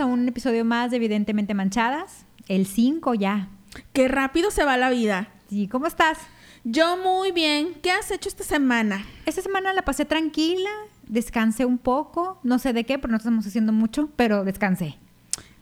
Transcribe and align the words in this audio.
a 0.00 0.06
un 0.06 0.26
episodio 0.26 0.64
más 0.64 0.90
de 0.90 0.96
Evidentemente 0.96 1.54
Manchadas. 1.54 2.24
El 2.48 2.66
5 2.66 3.14
ya. 3.14 3.48
Qué 3.92 4.08
rápido 4.08 4.50
se 4.50 4.64
va 4.64 4.76
la 4.76 4.90
vida. 4.90 5.28
Sí, 5.48 5.68
¿cómo 5.68 5.86
estás? 5.86 6.18
Yo 6.64 6.96
muy 6.96 7.32
bien. 7.32 7.74
¿Qué 7.82 7.90
has 7.90 8.10
hecho 8.10 8.28
esta 8.28 8.42
semana? 8.42 9.04
Esta 9.26 9.42
semana 9.42 9.72
la 9.72 9.82
pasé 9.82 10.04
tranquila, 10.04 10.70
descansé 11.06 11.64
un 11.64 11.78
poco, 11.78 12.40
no 12.42 12.58
sé 12.58 12.72
de 12.72 12.84
qué, 12.84 12.98
pero 12.98 13.10
no 13.10 13.18
estamos 13.18 13.46
haciendo 13.46 13.72
mucho, 13.72 14.10
pero 14.16 14.44
descansé. 14.44 14.96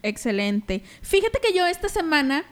Excelente. 0.03 0.83
Fíjate 1.03 1.41
que 1.41 1.53
yo 1.53 1.67
esta 1.67 1.89
semana 1.89 2.45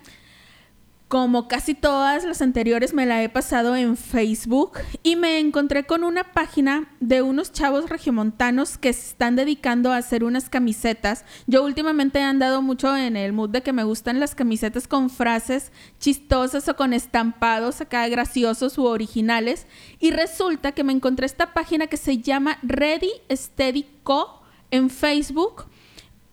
como 1.09 1.47
casi 1.47 1.75
todas 1.75 2.25
las 2.25 2.43
anteriores 2.43 2.93
me 2.93 3.07
la 3.07 3.23
he 3.23 3.29
pasado 3.29 3.77
en 3.77 3.97
Facebook 3.97 4.73
y 5.05 5.15
me 5.15 5.39
encontré 5.39 5.85
con 5.85 6.03
una 6.03 6.33
página 6.33 6.89
de 6.99 7.23
unos 7.23 7.53
chavos 7.53 7.89
regiomontanos 7.89 8.77
que 8.77 8.93
se 8.93 9.11
están 9.11 9.37
dedicando 9.37 9.93
a 9.93 9.99
hacer 9.99 10.25
unas 10.25 10.51
camisetas. 10.51 11.25
Yo 11.47 11.63
últimamente 11.63 12.19
he 12.19 12.23
andado 12.23 12.61
mucho 12.61 12.97
en 12.97 13.17
el 13.17 13.33
mood 13.33 13.51
de 13.51 13.63
que 13.63 13.73
me 13.73 13.85
gustan 13.85 14.19
las 14.19 14.35
camisetas 14.35 14.89
con 14.89 15.09
frases 15.09 15.71
chistosas 16.01 16.69
o 16.69 16.75
con 16.75 16.93
estampados 16.93 17.81
acá 17.81 18.09
graciosos 18.09 18.77
u 18.77 18.87
originales 18.87 19.69
y 20.01 20.11
resulta 20.11 20.73
que 20.73 20.83
me 20.83 20.93
encontré 20.93 21.27
esta 21.27 21.55
página 21.55 21.87
que 21.87 21.99
se 21.99 22.19
llama 22.19 22.59
Ready 22.63 23.13
Steady 23.31 23.87
Co 24.03 24.43
en 24.73 24.91
Facebook 24.91 25.67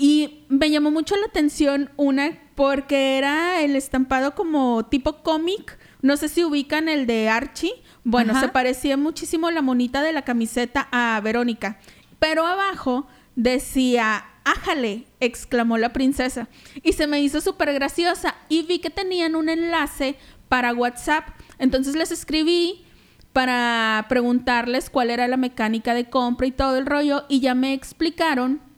y 0.03 0.43
me 0.49 0.69
llamó 0.69 0.91
mucho 0.91 1.15
la 1.15 1.27
atención 1.27 1.89
una 1.95 2.37
porque 2.55 3.17
era 3.17 3.61
el 3.61 3.77
estampado 3.77 4.35
como 4.35 4.85
tipo 4.87 5.23
cómic. 5.23 5.79
No 6.01 6.17
sé 6.17 6.27
si 6.27 6.43
ubican 6.43 6.89
el 6.89 7.07
de 7.07 7.29
Archie. 7.29 7.71
Bueno, 8.03 8.37
se 8.37 8.49
parecía 8.49 8.97
muchísimo 8.97 9.49
la 9.49 9.61
monita 9.61 10.01
de 10.01 10.11
la 10.11 10.23
camiseta 10.23 10.89
a 10.91 11.21
Verónica. 11.23 11.79
Pero 12.19 12.45
abajo 12.45 13.07
decía, 13.37 14.25
ájale, 14.43 15.05
exclamó 15.21 15.77
la 15.77 15.93
princesa. 15.93 16.49
Y 16.83 16.91
se 16.91 17.07
me 17.07 17.21
hizo 17.21 17.39
súper 17.39 17.73
graciosa. 17.73 18.35
Y 18.49 18.63
vi 18.63 18.79
que 18.79 18.89
tenían 18.89 19.37
un 19.37 19.47
enlace 19.47 20.17
para 20.49 20.73
WhatsApp. 20.73 21.29
Entonces 21.59 21.95
les 21.95 22.11
escribí 22.11 22.83
para 23.31 24.05
preguntarles 24.09 24.89
cuál 24.89 25.11
era 25.11 25.29
la 25.29 25.37
mecánica 25.37 25.93
de 25.93 26.09
compra 26.09 26.45
y 26.45 26.51
todo 26.51 26.77
el 26.77 26.87
rollo. 26.87 27.23
Y 27.29 27.39
ya 27.39 27.55
me 27.55 27.71
explicaron 27.71 28.72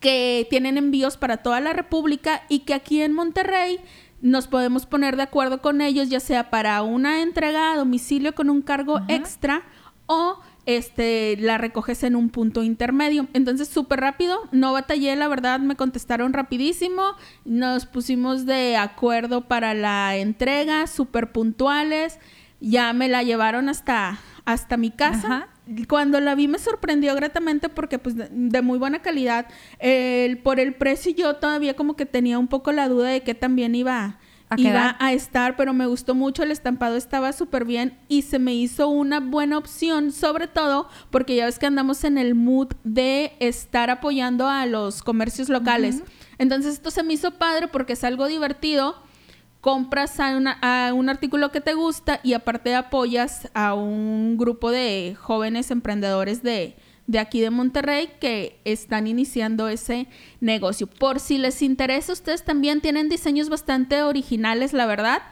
que 0.00 0.46
tienen 0.50 0.78
envíos 0.78 1.16
para 1.16 1.38
toda 1.38 1.60
la 1.60 1.72
República 1.72 2.42
y 2.48 2.60
que 2.60 2.74
aquí 2.74 3.02
en 3.02 3.12
Monterrey 3.12 3.80
nos 4.20 4.46
podemos 4.46 4.86
poner 4.86 5.16
de 5.16 5.22
acuerdo 5.22 5.60
con 5.60 5.80
ellos, 5.80 6.08
ya 6.08 6.20
sea 6.20 6.50
para 6.50 6.82
una 6.82 7.22
entrega 7.22 7.72
a 7.72 7.76
domicilio 7.76 8.34
con 8.34 8.48
un 8.48 8.62
cargo 8.62 9.00
extra 9.08 9.62
o 10.06 10.38
este 10.66 11.36
la 11.38 11.58
recoges 11.58 12.02
en 12.04 12.16
un 12.16 12.30
punto 12.30 12.62
intermedio. 12.62 13.26
Entonces, 13.34 13.68
súper 13.68 14.00
rápido, 14.00 14.38
no 14.50 14.72
batallé, 14.72 15.14
la 15.16 15.28
verdad, 15.28 15.60
me 15.60 15.76
contestaron 15.76 16.32
rapidísimo, 16.32 17.02
nos 17.44 17.84
pusimos 17.84 18.46
de 18.46 18.76
acuerdo 18.76 19.46
para 19.46 19.74
la 19.74 20.16
entrega, 20.16 20.86
súper 20.86 21.32
puntuales, 21.32 22.18
ya 22.60 22.94
me 22.94 23.08
la 23.08 23.22
llevaron 23.22 23.68
hasta, 23.68 24.18
hasta 24.46 24.78
mi 24.78 24.90
casa 24.90 25.48
cuando 25.88 26.20
la 26.20 26.34
vi 26.34 26.48
me 26.48 26.58
sorprendió 26.58 27.14
gratamente 27.14 27.68
porque 27.68 27.98
pues 27.98 28.14
de, 28.16 28.62
muy 28.62 28.78
buena 28.78 29.02
calidad. 29.02 29.46
por 30.42 30.60
el 30.60 30.74
precio 30.74 31.12
yo 31.12 31.36
todavía 31.36 31.74
como 31.74 31.96
que 31.96 32.06
tenía 32.06 32.38
un 32.38 32.48
poco 32.48 32.72
la 32.72 32.88
duda 32.88 33.08
de 33.08 33.22
que 33.22 33.34
también 33.34 33.74
iba, 33.74 34.18
¿A 34.48 34.60
iba 34.60 34.96
a 34.98 35.12
estar, 35.12 35.56
pero 35.56 35.72
me 35.72 35.86
gustó 35.86 36.14
mucho, 36.14 36.42
el 36.42 36.50
estampado 36.50 36.96
estaba 36.96 37.32
súper 37.32 37.64
bien 37.64 37.98
y 38.08 38.22
se 38.22 38.38
me 38.38 38.54
hizo 38.54 38.88
una 38.88 39.20
buena 39.20 39.58
opción, 39.58 40.12
sobre 40.12 40.48
todo 40.48 40.88
porque 41.10 41.36
ya 41.36 41.46
ves 41.46 41.58
que 41.58 41.66
andamos 41.66 42.04
en 42.04 42.18
el 42.18 42.34
mood 42.34 42.68
de 42.84 43.32
estar 43.40 43.90
apoyando 43.90 44.48
a 44.48 44.66
los 44.66 45.02
comercios 45.02 45.48
locales. 45.48 46.02
Entonces 46.38 46.74
esto 46.74 46.90
se 46.90 47.02
me 47.02 47.14
hizo 47.14 47.32
padre 47.32 47.68
porque 47.68 47.94
es 47.94 48.04
algo 48.04 48.26
divertido 48.26 49.03
compras 49.64 50.20
a, 50.20 50.92
un 50.92 51.08
artículo 51.08 51.50
que 51.50 51.62
te 51.62 51.72
gusta 51.72 52.20
y 52.22 52.34
aparte 52.34 52.74
apoyas 52.74 53.48
a 53.54 53.72
un 53.72 54.36
grupo 54.36 54.70
de 54.70 55.16
jóvenes 55.18 55.70
emprendedores 55.70 56.42
de, 56.42 56.76
de 57.06 57.18
aquí 57.18 57.40
de 57.40 57.48
Monterrey 57.48 58.10
que 58.20 58.60
están 58.66 59.06
iniciando 59.06 59.68
ese 59.68 60.06
negocio. 60.40 60.86
Por 60.86 61.18
si 61.18 61.38
les 61.38 61.62
interesa, 61.62 62.12
ustedes 62.12 62.44
también 62.44 62.82
tienen 62.82 63.08
diseños 63.08 63.48
bastante 63.48 64.02
originales, 64.02 64.74
la 64.74 64.84
verdad. 64.84 65.22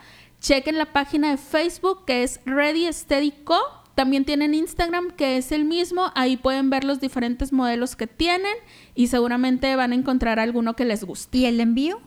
Chequen 0.41 0.79
la 0.79 0.95
página 0.95 1.33
de 1.33 1.37
Facebook 1.37 2.07
que 2.07 2.23
es 2.23 2.41
Ready 2.47 2.91
Steady 2.91 3.33
Co. 3.45 3.59
También 3.95 4.25
tienen 4.25 4.55
Instagram 4.55 5.11
que 5.11 5.37
es 5.37 5.53
el 5.53 5.67
mismo. 5.67 6.11
Ahí 6.15 6.39
pueden 6.39 6.71
ver 6.71 6.85
los 6.85 7.01
diferentes 7.01 7.53
modelos 7.53 7.97
que 7.97 8.07
tienen 8.07 8.55
y 8.95 9.09
seguramente 9.09 9.77
van 9.77 9.93
a 9.93 9.95
encontrar 9.95 10.41
alguno 10.41 10.75
que 10.75 10.87
les 10.87 11.05
guste. 11.05 11.37
¿Y 11.37 11.45
el 11.45 11.61
envío? 11.61 12.01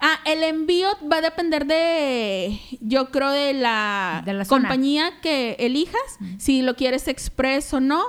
Ah, 0.00 0.20
el 0.24 0.44
envío 0.44 0.88
va 1.10 1.16
a 1.16 1.20
depender 1.20 1.66
de, 1.66 2.60
yo 2.80 3.10
creo, 3.10 3.30
de 3.30 3.52
la, 3.52 4.22
compañía 4.48 5.20
que 5.20 5.56
elijas, 5.58 6.18
si 6.38 6.62
lo 6.62 6.76
quieres 6.76 7.08
express 7.08 7.74
o 7.74 7.80
no. 7.80 8.02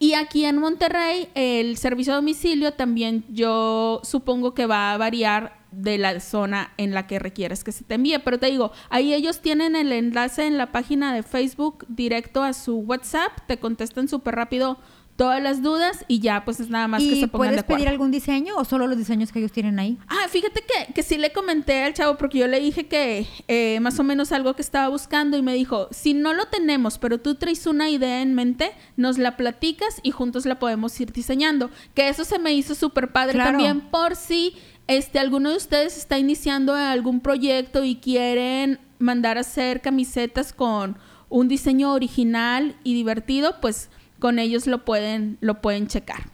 Y 0.00 0.14
aquí 0.14 0.44
en 0.44 0.58
Monterrey, 0.58 1.28
el 1.34 1.76
servicio 1.76 2.14
a 2.14 2.16
domicilio 2.16 2.72
también 2.72 3.24
yo 3.28 4.00
supongo 4.02 4.54
que 4.54 4.66
va 4.66 4.92
a 4.92 4.96
variar 4.96 5.60
de 5.70 5.98
la 5.98 6.18
zona 6.20 6.72
en 6.78 6.94
la 6.94 7.06
que 7.06 7.18
requieres 7.18 7.62
que 7.62 7.70
se 7.70 7.84
te 7.84 7.94
envíe. 7.94 8.18
Pero 8.18 8.38
te 8.38 8.46
digo, 8.46 8.72
ahí 8.88 9.14
ellos 9.14 9.40
tienen 9.40 9.76
el 9.76 9.92
enlace 9.92 10.46
en 10.46 10.58
la 10.58 10.72
página 10.72 11.14
de 11.14 11.22
Facebook 11.22 11.84
directo 11.88 12.42
a 12.42 12.52
su 12.54 12.78
WhatsApp, 12.78 13.30
te 13.46 13.58
contestan 13.58 14.08
súper 14.08 14.34
rápido 14.34 14.78
todas 15.20 15.42
las 15.42 15.60
dudas 15.60 16.06
y 16.08 16.20
ya 16.20 16.46
pues 16.46 16.60
es 16.60 16.70
nada 16.70 16.88
más 16.88 17.02
que 17.02 17.20
se 17.20 17.28
pongan 17.28 17.50
puedes 17.50 17.64
pedir 17.64 17.88
algún 17.88 18.10
diseño 18.10 18.56
o 18.56 18.64
solo 18.64 18.86
los 18.86 18.96
diseños 18.96 19.30
que 19.30 19.40
ellos 19.40 19.52
tienen 19.52 19.78
ahí? 19.78 19.98
Ah, 20.08 20.26
fíjate 20.30 20.62
que, 20.62 20.94
que 20.94 21.02
sí 21.02 21.18
le 21.18 21.30
comenté 21.30 21.82
al 21.82 21.92
chavo 21.92 22.16
porque 22.16 22.38
yo 22.38 22.46
le 22.46 22.58
dije 22.58 22.86
que 22.86 23.26
eh, 23.46 23.80
más 23.80 24.00
o 24.00 24.02
menos 24.02 24.32
algo 24.32 24.54
que 24.56 24.62
estaba 24.62 24.88
buscando 24.88 25.36
y 25.36 25.42
me 25.42 25.52
dijo, 25.52 25.88
si 25.90 26.14
no 26.14 26.32
lo 26.32 26.46
tenemos, 26.46 26.96
pero 26.96 27.18
tú 27.18 27.34
traes 27.34 27.66
una 27.66 27.90
idea 27.90 28.22
en 28.22 28.34
mente, 28.34 28.72
nos 28.96 29.18
la 29.18 29.36
platicas 29.36 30.00
y 30.02 30.10
juntos 30.10 30.46
la 30.46 30.58
podemos 30.58 30.98
ir 30.98 31.12
diseñando. 31.12 31.68
Que 31.92 32.08
eso 32.08 32.24
se 32.24 32.38
me 32.38 32.54
hizo 32.54 32.74
súper 32.74 33.12
padre 33.12 33.36
también 33.36 33.82
por 33.82 34.16
si 34.16 34.54
este, 34.86 35.18
alguno 35.18 35.50
de 35.50 35.58
ustedes 35.58 35.98
está 35.98 36.18
iniciando 36.18 36.72
algún 36.72 37.20
proyecto 37.20 37.84
y 37.84 37.96
quieren 37.96 38.78
mandar 38.98 39.36
a 39.36 39.42
hacer 39.42 39.82
camisetas 39.82 40.54
con 40.54 40.96
un 41.28 41.46
diseño 41.46 41.92
original 41.92 42.74
y 42.84 42.94
divertido, 42.94 43.60
pues 43.60 43.90
con 44.20 44.38
ellos 44.38 44.66
lo 44.66 44.84
pueden, 44.84 45.38
lo 45.40 45.60
pueden 45.60 45.88
checar. 45.88 46.30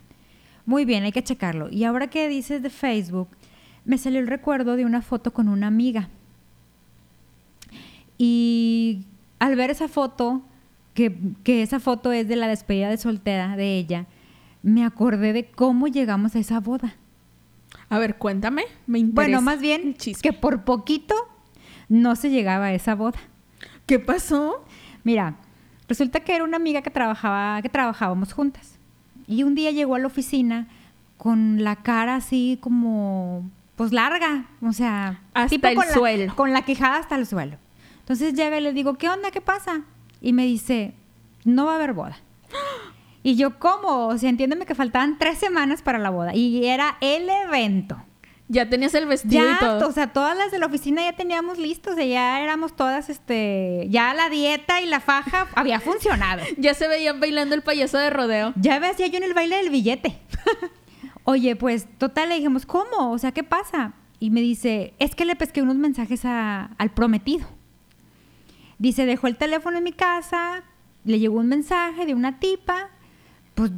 Muy 0.66 0.84
bien, 0.84 1.04
hay 1.04 1.12
que 1.12 1.24
checarlo. 1.24 1.70
Y 1.70 1.84
ahora 1.84 2.08
que 2.08 2.28
dices 2.28 2.62
de 2.62 2.70
Facebook, 2.70 3.28
me 3.84 3.96
salió 3.96 4.20
el 4.20 4.26
recuerdo 4.26 4.76
de 4.76 4.84
una 4.84 5.00
foto 5.00 5.32
con 5.32 5.48
una 5.48 5.68
amiga. 5.68 6.08
Y 8.18 9.04
al 9.38 9.56
ver 9.56 9.70
esa 9.70 9.88
foto, 9.88 10.42
que, 10.92 11.16
que, 11.44 11.62
esa 11.62 11.80
foto 11.80 12.12
es 12.12 12.28
de 12.28 12.36
la 12.36 12.48
despedida 12.48 12.90
de 12.90 12.98
soltera 12.98 13.56
de 13.56 13.78
ella, 13.78 14.06
me 14.62 14.84
acordé 14.84 15.32
de 15.32 15.46
cómo 15.46 15.86
llegamos 15.86 16.34
a 16.34 16.40
esa 16.40 16.60
boda. 16.60 16.96
A 17.88 17.98
ver, 17.98 18.16
cuéntame, 18.16 18.64
me 18.86 18.98
interesa. 18.98 19.14
Bueno, 19.14 19.42
más 19.42 19.60
bien 19.60 19.96
que 20.20 20.32
por 20.32 20.64
poquito 20.64 21.14
no 21.88 22.16
se 22.16 22.30
llegaba 22.30 22.66
a 22.66 22.74
esa 22.74 22.94
boda. 22.94 23.18
¿Qué 23.86 24.00
pasó? 24.00 24.64
Mira, 25.04 25.36
Resulta 25.88 26.20
que 26.20 26.34
era 26.34 26.44
una 26.44 26.56
amiga 26.56 26.82
que 26.82 26.90
trabajaba, 26.90 27.60
que 27.62 27.68
trabajábamos 27.68 28.32
juntas. 28.32 28.78
Y 29.26 29.42
un 29.42 29.54
día 29.54 29.70
llegó 29.70 29.94
a 29.94 29.98
la 29.98 30.06
oficina 30.06 30.68
con 31.16 31.62
la 31.64 31.76
cara 31.76 32.16
así 32.16 32.58
como, 32.60 33.48
pues 33.76 33.92
larga, 33.92 34.46
o 34.62 34.72
sea, 34.72 35.22
hasta 35.34 35.70
el 35.70 35.76
con 35.76 35.86
suelo. 35.86 36.26
La, 36.26 36.34
con 36.34 36.52
la 36.52 36.62
quejada 36.62 36.98
hasta 36.98 37.16
el 37.16 37.26
suelo. 37.26 37.56
Entonces 38.00 38.34
llega 38.34 38.58
y 38.58 38.60
le 38.60 38.72
digo, 38.72 38.94
¿qué 38.94 39.08
onda? 39.08 39.30
¿Qué 39.30 39.40
pasa? 39.40 39.82
Y 40.20 40.32
me 40.32 40.44
dice, 40.44 40.94
no 41.44 41.66
va 41.66 41.72
a 41.72 41.76
haber 41.76 41.92
boda. 41.92 42.18
Y 43.22 43.34
yo, 43.34 43.58
¿cómo? 43.58 44.06
O 44.06 44.18
sea, 44.18 44.30
entiéndeme 44.30 44.66
que 44.66 44.76
faltaban 44.76 45.18
tres 45.18 45.38
semanas 45.38 45.82
para 45.82 45.98
la 45.98 46.10
boda. 46.10 46.34
Y 46.34 46.64
era 46.66 46.96
el 47.00 47.28
evento. 47.28 48.00
Ya 48.48 48.68
tenías 48.68 48.94
el 48.94 49.06
vestido 49.06 49.50
y 49.50 49.58
todo. 49.58 49.88
O 49.88 49.92
sea, 49.92 50.12
todas 50.12 50.36
las 50.36 50.52
de 50.52 50.58
la 50.58 50.66
oficina 50.66 51.02
ya 51.02 51.14
teníamos 51.14 51.58
listos, 51.58 51.94
o 51.94 51.96
sea, 51.96 52.04
ya 52.04 52.40
éramos 52.40 52.76
todas, 52.76 53.08
este, 53.08 53.86
ya 53.90 54.14
la 54.14 54.28
dieta 54.28 54.80
y 54.80 54.86
la 54.86 55.00
faja 55.00 55.48
había 55.54 55.80
funcionado. 55.80 56.42
ya 56.56 56.74
se 56.74 56.86
veían 56.86 57.18
bailando 57.18 57.54
el 57.54 57.62
payaso 57.62 57.98
de 57.98 58.10
rodeo. 58.10 58.52
Ya 58.56 58.78
ves, 58.78 58.98
ya 58.98 59.06
yo 59.08 59.18
en 59.18 59.24
el 59.24 59.34
baile 59.34 59.56
del 59.56 59.70
billete. 59.70 60.20
Oye, 61.24 61.56
pues, 61.56 61.88
total, 61.98 62.28
le 62.28 62.36
dijimos, 62.36 62.66
¿cómo? 62.66 63.10
O 63.10 63.18
sea, 63.18 63.32
¿qué 63.32 63.42
pasa? 63.42 63.94
Y 64.20 64.30
me 64.30 64.40
dice, 64.40 64.94
es 65.00 65.16
que 65.16 65.24
le 65.24 65.34
pesqué 65.34 65.60
unos 65.60 65.76
mensajes 65.76 66.24
al 66.24 66.90
prometido. 66.94 67.48
Dice, 68.78 69.06
dejó 69.06 69.26
el 69.26 69.36
teléfono 69.36 69.78
en 69.78 69.84
mi 69.84 69.92
casa, 69.92 70.62
le 71.04 71.18
llegó 71.18 71.38
un 71.40 71.48
mensaje 71.48 72.06
de 72.06 72.14
una 72.14 72.38
tipa, 72.38 72.90
pues 73.54 73.72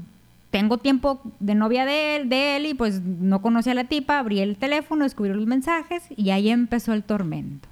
tengo 0.51 0.79
tiempo 0.79 1.21
de 1.41 1.55
novia 1.55 1.85
de 1.85 2.17
él, 2.17 2.29
de 2.29 2.57
él 2.57 2.67
y 2.67 2.75
pues 2.75 3.01
no 3.03 3.43
conocía 3.43 3.73
a 3.73 3.75
la 3.75 3.85
tipa, 3.85 4.19
abrí 4.19 4.41
el 4.41 4.57
teléfono, 4.57 5.05
descubrí 5.05 5.33
los 5.33 5.47
mensajes 5.47 6.05
y 6.17 6.31
ahí 6.31 6.49
empezó 6.49 6.93
el 6.93 7.05
tormento. 7.05 7.69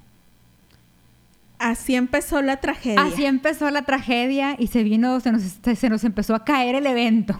Así 1.59 1.95
empezó 1.95 2.41
la 2.43 2.57
tragedia. 2.57 3.01
Así 3.01 3.25
empezó 3.25 3.71
la 3.71 3.81
tragedia 3.81 4.55
y 4.59 4.67
se 4.67 4.83
vino, 4.83 5.19
se 5.19 5.31
nos, 5.31 5.41
se 5.41 5.89
nos 5.89 6.03
empezó 6.03 6.35
a 6.35 6.45
caer 6.45 6.75
el 6.75 6.85
evento. 6.85 7.39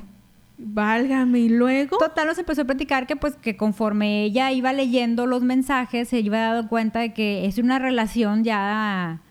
Válgame, 0.57 1.37
y 1.39 1.49
luego. 1.49 1.99
Total, 1.99 2.25
nos 2.25 2.39
empezó 2.39 2.63
a 2.63 2.65
platicar 2.65 3.05
que 3.05 3.15
pues 3.15 3.35
que 3.35 3.55
conforme 3.55 4.23
ella 4.23 4.51
iba 4.51 4.73
leyendo 4.73 5.27
los 5.27 5.43
mensajes, 5.43 6.09
se 6.09 6.19
iba 6.19 6.39
dando 6.39 6.67
cuenta 6.67 6.99
de 6.99 7.13
que 7.13 7.45
es 7.45 7.59
una 7.59 7.77
relación 7.77 8.43
ya 8.43 9.21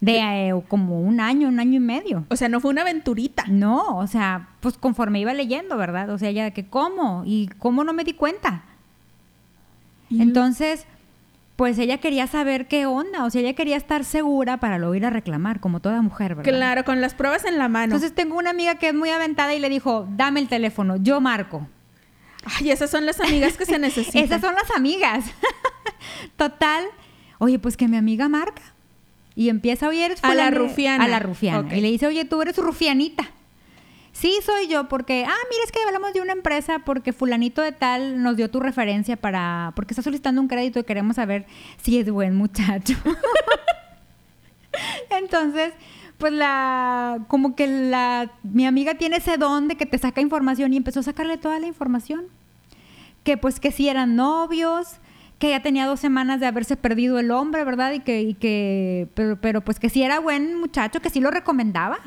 de 0.00 0.18
eh, 0.48 0.54
como 0.68 1.00
un 1.00 1.20
año, 1.20 1.48
un 1.48 1.60
año 1.60 1.74
y 1.76 1.80
medio. 1.80 2.24
O 2.30 2.36
sea, 2.36 2.48
no 2.48 2.60
fue 2.60 2.70
una 2.70 2.82
aventurita. 2.82 3.44
No, 3.48 3.96
o 3.98 4.06
sea, 4.06 4.48
pues 4.60 4.76
conforme 4.78 5.20
iba 5.20 5.34
leyendo, 5.34 5.76
¿verdad? 5.76 6.08
O 6.10 6.18
sea, 6.18 6.30
ella 6.30 6.44
de 6.44 6.52
que 6.52 6.66
cómo 6.66 7.22
y 7.26 7.48
cómo 7.58 7.84
no 7.84 7.92
me 7.92 8.04
di 8.04 8.14
cuenta. 8.14 8.62
Y- 10.08 10.22
Entonces, 10.22 10.86
pues 11.56 11.78
ella 11.78 11.98
quería 11.98 12.26
saber 12.26 12.66
qué 12.68 12.86
onda, 12.86 13.24
o 13.26 13.30
sea, 13.30 13.42
ella 13.42 13.52
quería 13.52 13.76
estar 13.76 14.04
segura 14.04 14.56
para 14.56 14.78
luego 14.78 14.94
ir 14.94 15.04
a 15.04 15.10
reclamar, 15.10 15.60
como 15.60 15.80
toda 15.80 16.00
mujer, 16.00 16.34
¿verdad? 16.34 16.50
Claro, 16.50 16.84
con 16.86 17.02
las 17.02 17.12
pruebas 17.14 17.44
en 17.44 17.58
la 17.58 17.68
mano. 17.68 17.84
Entonces 17.94 18.14
tengo 18.14 18.38
una 18.38 18.50
amiga 18.50 18.76
que 18.76 18.88
es 18.88 18.94
muy 18.94 19.10
aventada 19.10 19.52
y 19.54 19.58
le 19.60 19.68
dijo, 19.68 20.08
dame 20.16 20.40
el 20.40 20.48
teléfono, 20.48 20.96
yo 20.96 21.20
marco. 21.20 21.68
Ay, 22.58 22.70
esas 22.70 22.88
son 22.90 23.04
las 23.04 23.20
amigas 23.20 23.58
que 23.58 23.66
se 23.66 23.78
necesitan. 23.78 24.24
Esas 24.24 24.40
son 24.40 24.54
las 24.54 24.70
amigas. 24.74 25.26
Total. 26.36 26.84
Oye, 27.38 27.58
pues 27.58 27.76
que 27.76 27.86
mi 27.88 27.98
amiga 27.98 28.28
marca. 28.30 28.62
Y 29.40 29.48
empieza, 29.48 29.88
oye, 29.88 30.04
eres 30.04 30.22
A 30.22 30.34
la 30.34 30.50
rufiana. 30.50 31.02
A 31.02 31.08
la 31.08 31.18
rufiana. 31.18 31.74
Y 31.74 31.80
le 31.80 31.90
dice, 31.90 32.06
oye, 32.06 32.26
tú 32.26 32.42
eres 32.42 32.58
rufianita. 32.58 33.30
Sí, 34.12 34.38
soy 34.44 34.68
yo, 34.68 34.86
porque, 34.86 35.24
ah, 35.26 35.42
mira, 35.50 35.64
es 35.64 35.72
que 35.72 35.78
hablamos 35.82 36.12
de 36.12 36.20
una 36.20 36.34
empresa 36.34 36.80
porque 36.80 37.14
fulanito 37.14 37.62
de 37.62 37.72
tal 37.72 38.22
nos 38.22 38.36
dio 38.36 38.50
tu 38.50 38.60
referencia 38.60 39.16
para, 39.16 39.72
porque 39.76 39.94
está 39.94 40.02
solicitando 40.02 40.42
un 40.42 40.48
crédito 40.48 40.78
y 40.78 40.84
queremos 40.84 41.16
saber 41.16 41.46
si 41.80 41.98
es 41.98 42.10
buen 42.10 42.36
muchacho. 42.36 42.92
Entonces, 45.10 45.72
pues 46.18 46.34
la, 46.34 47.24
como 47.26 47.56
que 47.56 47.66
la, 47.66 48.32
mi 48.42 48.66
amiga 48.66 48.96
tiene 48.96 49.16
ese 49.16 49.38
don 49.38 49.68
de 49.68 49.76
que 49.76 49.86
te 49.86 49.96
saca 49.96 50.20
información 50.20 50.74
y 50.74 50.76
empezó 50.76 51.00
a 51.00 51.04
sacarle 51.04 51.38
toda 51.38 51.58
la 51.60 51.66
información. 51.66 52.26
Que 53.24 53.38
pues 53.38 53.58
que 53.58 53.72
sí 53.72 53.88
eran 53.88 54.16
novios, 54.16 54.99
que 55.40 55.48
ya 55.50 55.60
tenía 55.62 55.86
dos 55.86 55.98
semanas 55.98 56.38
de 56.38 56.46
haberse 56.46 56.76
perdido 56.76 57.18
el 57.18 57.32
hombre, 57.32 57.64
¿verdad? 57.64 57.92
Y 57.94 58.00
que, 58.00 58.20
y 58.22 58.34
que 58.34 59.08
pero, 59.14 59.40
pero 59.40 59.60
pues 59.62 59.80
que 59.80 59.88
sí 59.88 60.02
era 60.02 60.20
buen 60.20 60.54
muchacho, 60.60 61.00
que 61.00 61.10
sí 61.10 61.18
lo 61.18 61.30
recomendaba. 61.32 61.98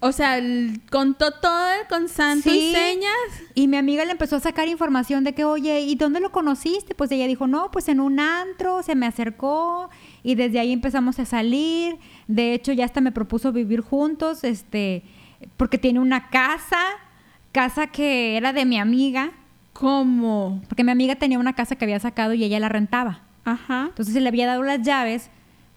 O 0.00 0.12
sea, 0.12 0.36
el- 0.36 0.82
contó 0.90 1.30
todo 1.32 1.68
con 1.88 2.08
santo 2.10 2.50
Sí. 2.50 2.68
y 2.70 2.74
señas. 2.74 3.16
Y 3.54 3.66
mi 3.66 3.78
amiga 3.78 4.04
le 4.04 4.12
empezó 4.12 4.36
a 4.36 4.40
sacar 4.40 4.68
información 4.68 5.24
de 5.24 5.32
que, 5.34 5.44
oye, 5.46 5.80
¿y 5.80 5.94
dónde 5.94 6.20
lo 6.20 6.30
conociste? 6.30 6.94
Pues 6.94 7.10
ella 7.12 7.26
dijo, 7.26 7.46
no, 7.46 7.70
pues 7.70 7.88
en 7.88 7.98
un 7.98 8.20
antro, 8.20 8.82
se 8.82 8.94
me 8.94 9.06
acercó 9.06 9.88
y 10.22 10.34
desde 10.34 10.60
ahí 10.60 10.70
empezamos 10.70 11.18
a 11.18 11.24
salir. 11.24 11.96
De 12.28 12.52
hecho, 12.52 12.72
ya 12.72 12.84
hasta 12.84 13.00
me 13.00 13.10
propuso 13.10 13.52
vivir 13.52 13.80
juntos, 13.80 14.44
este, 14.44 15.02
porque 15.56 15.78
tiene 15.78 15.98
una 15.98 16.28
casa, 16.28 16.78
casa 17.52 17.86
que 17.86 18.36
era 18.36 18.52
de 18.52 18.66
mi 18.66 18.78
amiga, 18.78 19.32
¿Cómo? 19.78 20.62
porque 20.68 20.84
mi 20.84 20.90
amiga 20.90 21.16
tenía 21.16 21.38
una 21.38 21.54
casa 21.54 21.76
que 21.76 21.84
había 21.84 22.00
sacado 22.00 22.34
y 22.34 22.42
ella 22.44 22.58
la 22.60 22.68
rentaba. 22.68 23.20
Ajá. 23.44 23.86
Entonces 23.88 24.14
se 24.14 24.20
le 24.20 24.28
había 24.28 24.46
dado 24.46 24.62
las 24.62 24.82
llaves, 24.82 25.30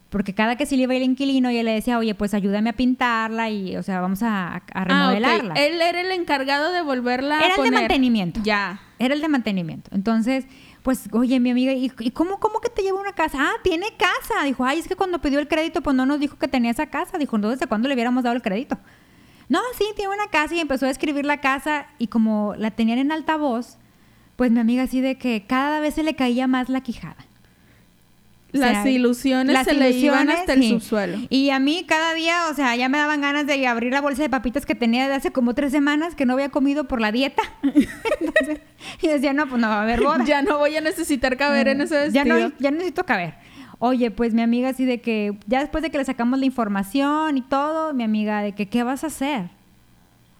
porque 0.09 0.33
cada 0.33 0.55
que 0.55 0.65
se 0.65 0.75
le 0.75 0.83
iba 0.83 0.95
el 0.95 1.03
inquilino, 1.03 1.49
ella 1.49 1.61
le 1.63 1.71
decía, 1.73 1.97
oye, 1.99 2.15
pues 2.15 2.33
ayúdame 2.33 2.71
a 2.71 2.73
pintarla 2.73 3.49
y, 3.49 3.75
o 3.77 3.83
sea, 3.83 4.01
vamos 4.01 4.23
a, 4.23 4.55
a 4.55 4.61
Ah, 4.73 4.81
ok. 4.83 4.87
remodelarla. 4.89 5.53
Él 5.55 5.79
era 5.81 6.01
el 6.01 6.11
encargado 6.11 6.71
de 6.71 6.81
volverla 6.81 7.35
a 7.35 7.39
Era 7.41 7.47
el 7.49 7.51
de 7.51 7.57
poner. 7.57 7.73
mantenimiento. 7.73 8.39
Ya. 8.43 8.81
Era 8.97 9.13
el 9.13 9.21
de 9.21 9.27
mantenimiento. 9.27 9.91
Entonces, 9.93 10.45
pues, 10.81 11.09
oye, 11.11 11.39
mi 11.39 11.51
amiga, 11.51 11.73
¿y, 11.73 11.91
y 11.99 12.11
cómo, 12.11 12.39
cómo 12.39 12.59
que 12.59 12.69
te 12.69 12.81
lleva 12.81 12.99
una 12.99 13.13
casa? 13.13 13.37
Ah, 13.39 13.51
tiene 13.63 13.85
casa. 13.97 14.43
Dijo, 14.45 14.65
ay, 14.65 14.79
es 14.79 14.87
que 14.87 14.95
cuando 14.95 15.19
pidió 15.21 15.39
el 15.39 15.47
crédito, 15.47 15.81
pues 15.81 15.95
no 15.95 16.05
nos 16.07 16.19
dijo 16.19 16.37
que 16.39 16.47
tenía 16.47 16.71
esa 16.71 16.87
casa. 16.87 17.17
Dijo, 17.19 17.35
entonces, 17.35 17.59
¿de 17.59 17.67
cuándo 17.67 17.87
le 17.87 17.93
hubiéramos 17.93 18.23
dado 18.23 18.35
el 18.35 18.41
crédito? 18.41 18.77
No, 19.47 19.59
sí, 19.77 19.83
tiene 19.95 20.13
una 20.13 20.27
casa 20.27 20.55
y 20.55 20.59
empezó 20.59 20.85
a 20.87 20.89
escribir 20.89 21.25
la 21.25 21.37
casa 21.41 21.85
y 21.99 22.07
como 22.07 22.55
la 22.57 22.71
tenían 22.71 22.97
en 22.99 23.11
altavoz, 23.11 23.77
pues 24.39 24.51
mi 24.51 24.61
amiga 24.61 24.83
así 24.83 25.01
de 25.01 25.15
que 25.15 25.43
cada 25.45 25.81
vez 25.81 25.95
se 25.95 26.01
le 26.01 26.15
caía 26.15 26.47
más 26.47 26.69
la 26.69 26.79
quijada. 26.79 27.17
Las 28.53 28.85
ilusiones 28.85 29.53
las 29.53 29.65
se 29.65 29.73
le 29.73 29.91
iban 29.91 30.29
hasta 30.29 30.53
el 30.53 30.61
sí. 30.61 30.69
subsuelo. 30.69 31.17
Y 31.29 31.49
a 31.49 31.59
mí 31.59 31.83
cada 31.85 32.13
día, 32.13 32.47
o 32.49 32.53
sea, 32.53 32.73
ya 32.77 32.87
me 32.87 32.97
daban 32.97 33.19
ganas 33.19 33.47
de 33.47 33.67
abrir 33.67 33.91
la 33.91 33.99
bolsa 33.99 34.21
de 34.21 34.29
papitas 34.29 34.65
que 34.65 34.75
tenía 34.75 35.09
de 35.09 35.13
hace 35.15 35.33
como 35.33 35.55
tres 35.55 35.73
semanas 35.73 36.15
que 36.15 36.25
no 36.25 36.35
había 36.35 36.47
comido 36.47 36.85
por 36.85 37.01
la 37.01 37.11
dieta. 37.11 37.43
Entonces, 37.63 38.61
y 39.01 39.09
decía, 39.09 39.33
no, 39.33 39.45
pues 39.49 39.59
no 39.59 39.67
va 39.67 39.79
a 39.79 39.83
haber 39.83 40.01
boda. 40.01 40.23
Ya 40.25 40.41
no 40.41 40.57
voy 40.57 40.73
a 40.77 40.79
necesitar 40.79 41.35
caber 41.35 41.67
en 41.67 41.81
ese 41.81 42.07
Mm, 42.07 42.11
ya 42.13 42.23
vestido. 42.23 42.47
no, 42.47 42.55
ya 42.59 42.71
necesito 42.71 43.05
caber. 43.05 43.33
Oye, 43.79 44.09
pues 44.09 44.33
mi 44.33 44.41
amiga 44.41 44.69
así 44.69 44.85
de 44.85 45.01
que, 45.01 45.37
ya 45.47 45.59
después 45.59 45.83
de 45.83 45.89
que 45.91 45.97
le 45.97 46.05
sacamos 46.05 46.39
la 46.39 46.45
información 46.45 47.35
y 47.37 47.41
todo, 47.41 47.93
mi 47.93 48.05
amiga 48.05 48.41
de 48.41 48.53
que, 48.53 48.69
¿qué 48.69 48.83
vas 48.83 49.03
a 49.03 49.07
hacer? 49.07 49.49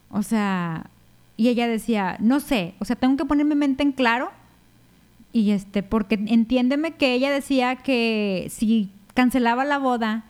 O 0.09 0.23
sea, 0.23 0.89
y 1.39 1.47
ella 1.47 1.69
decía, 1.69 2.17
no 2.19 2.41
sé, 2.41 2.73
o 2.79 2.85
sea, 2.85 2.97
tengo 2.97 3.15
que 3.15 3.23
poner 3.23 3.45
mi 3.45 3.55
mente 3.55 3.81
en 3.81 3.93
claro. 3.93 4.29
Y 5.31 5.51
este, 5.51 5.83
porque 5.83 6.15
entiéndeme 6.15 6.95
que 6.95 7.13
ella 7.13 7.31
decía 7.31 7.77
que 7.77 8.47
si 8.49 8.91
cancelaba 9.13 9.63
la 9.63 9.77
boda, 9.77 10.25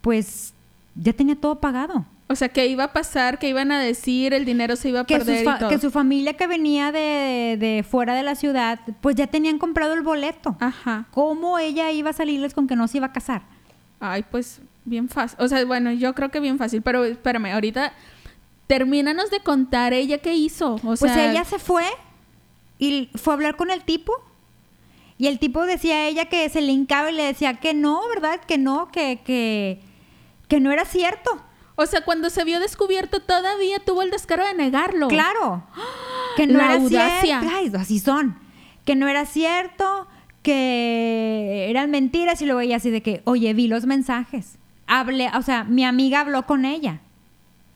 pues 0.00 0.54
ya 0.94 1.12
tenía 1.12 1.36
todo 1.36 1.60
pagado. 1.60 2.06
O 2.28 2.34
sea, 2.34 2.48
¿qué 2.48 2.66
iba 2.66 2.84
a 2.84 2.92
pasar? 2.94 3.38
¿Qué 3.38 3.50
iban 3.50 3.72
a 3.72 3.78
decir? 3.78 4.32
El 4.32 4.46
dinero 4.46 4.74
se 4.76 4.88
iba 4.88 5.00
a 5.00 5.04
Que, 5.04 5.18
perder 5.18 5.42
y 5.42 5.44
todo. 5.44 5.68
que 5.68 5.78
su 5.78 5.90
familia 5.90 6.32
que 6.32 6.46
venía 6.46 6.92
de, 6.92 7.58
de 7.60 7.84
fuera 7.86 8.14
de 8.14 8.22
la 8.22 8.34
ciudad, 8.34 8.80
pues 9.02 9.16
ya 9.16 9.26
tenían 9.26 9.58
comprado 9.58 9.92
el 9.92 10.00
boleto. 10.00 10.56
Ajá. 10.60 11.08
¿Cómo 11.10 11.58
ella 11.58 11.92
iba 11.92 12.08
a 12.08 12.14
salirles 12.14 12.54
con 12.54 12.66
que 12.66 12.74
no 12.74 12.88
se 12.88 12.96
iba 12.96 13.08
a 13.08 13.12
casar? 13.12 13.42
Ay, 14.00 14.24
pues 14.30 14.62
bien 14.86 15.10
fácil. 15.10 15.36
O 15.42 15.46
sea, 15.46 15.62
bueno, 15.66 15.92
yo 15.92 16.14
creo 16.14 16.30
que 16.30 16.40
bien 16.40 16.56
fácil. 16.56 16.80
Pero 16.80 17.04
espérame, 17.04 17.52
ahorita 17.52 17.92
termínanos 18.68 19.30
de 19.30 19.40
contar 19.40 19.92
ella 19.92 20.18
qué 20.18 20.34
hizo. 20.34 20.74
O 20.76 20.80
Pues 20.80 21.00
sea, 21.00 21.30
ella 21.32 21.44
se 21.44 21.58
fue 21.58 21.84
y 22.78 23.10
fue 23.16 23.32
a 23.32 23.34
hablar 23.34 23.56
con 23.56 23.70
el 23.72 23.82
tipo. 23.82 24.12
Y 25.16 25.26
el 25.26 25.40
tipo 25.40 25.66
decía 25.66 25.96
a 25.96 26.06
ella 26.06 26.26
que 26.26 26.48
se 26.48 26.60
le 26.60 26.70
hincaba 26.70 27.10
y 27.10 27.14
le 27.14 27.24
decía 27.24 27.54
que 27.54 27.74
no, 27.74 28.00
¿verdad? 28.08 28.38
Que 28.46 28.56
no, 28.56 28.86
que, 28.92 29.20
que, 29.24 29.80
que 30.46 30.60
no 30.60 30.70
era 30.70 30.84
cierto. 30.84 31.42
O 31.74 31.86
sea, 31.86 32.04
cuando 32.04 32.30
se 32.30 32.44
vio 32.44 32.60
descubierto 32.60 33.20
todavía 33.20 33.80
tuvo 33.80 34.02
el 34.02 34.10
descaro 34.12 34.46
de 34.46 34.54
negarlo. 34.54 35.08
Claro. 35.08 35.64
Que 36.36 36.46
no 36.46 36.58
La 36.58 36.66
era 36.66 36.74
audacia. 36.74 37.20
cierto. 37.40 37.46
Ay, 37.52 37.72
así 37.76 37.98
son. 37.98 38.38
Que 38.84 38.94
no 38.94 39.08
era 39.08 39.26
cierto, 39.26 40.06
que 40.42 41.66
eran 41.68 41.90
mentiras 41.90 42.40
y 42.42 42.46
luego 42.46 42.60
ella 42.60 42.76
así 42.76 42.90
de 42.90 43.02
que, 43.02 43.22
oye, 43.24 43.52
vi 43.54 43.66
los 43.66 43.86
mensajes. 43.86 44.56
Hablé, 44.86 45.30
o 45.36 45.42
sea, 45.42 45.64
mi 45.64 45.84
amiga 45.84 46.20
habló 46.20 46.46
con 46.46 46.64
ella. 46.64 47.00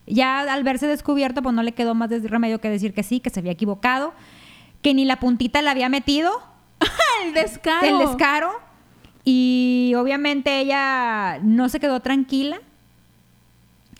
Ya 0.06 0.40
al 0.40 0.64
verse 0.64 0.86
descubierto, 0.86 1.42
pues 1.42 1.54
no 1.54 1.62
le 1.62 1.72
quedó 1.72 1.94
más 1.94 2.10
de 2.10 2.18
remedio 2.20 2.60
que 2.60 2.68
decir 2.68 2.92
que 2.92 3.02
sí, 3.02 3.20
que 3.20 3.30
se 3.30 3.40
había 3.40 3.52
equivocado, 3.52 4.12
que 4.82 4.94
ni 4.94 5.04
la 5.04 5.20
puntita 5.20 5.62
le 5.62 5.70
había 5.70 5.88
metido, 5.88 6.32
el 7.24 7.34
descaro. 7.34 7.86
el 7.86 7.98
descaro. 7.98 8.52
Y 9.24 9.94
obviamente 9.96 10.58
ella 10.58 11.38
no 11.42 11.68
se 11.68 11.78
quedó 11.78 12.00
tranquila. 12.00 12.60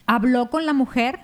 Habló 0.06 0.50
con 0.50 0.66
la 0.66 0.72
mujer. 0.72 1.20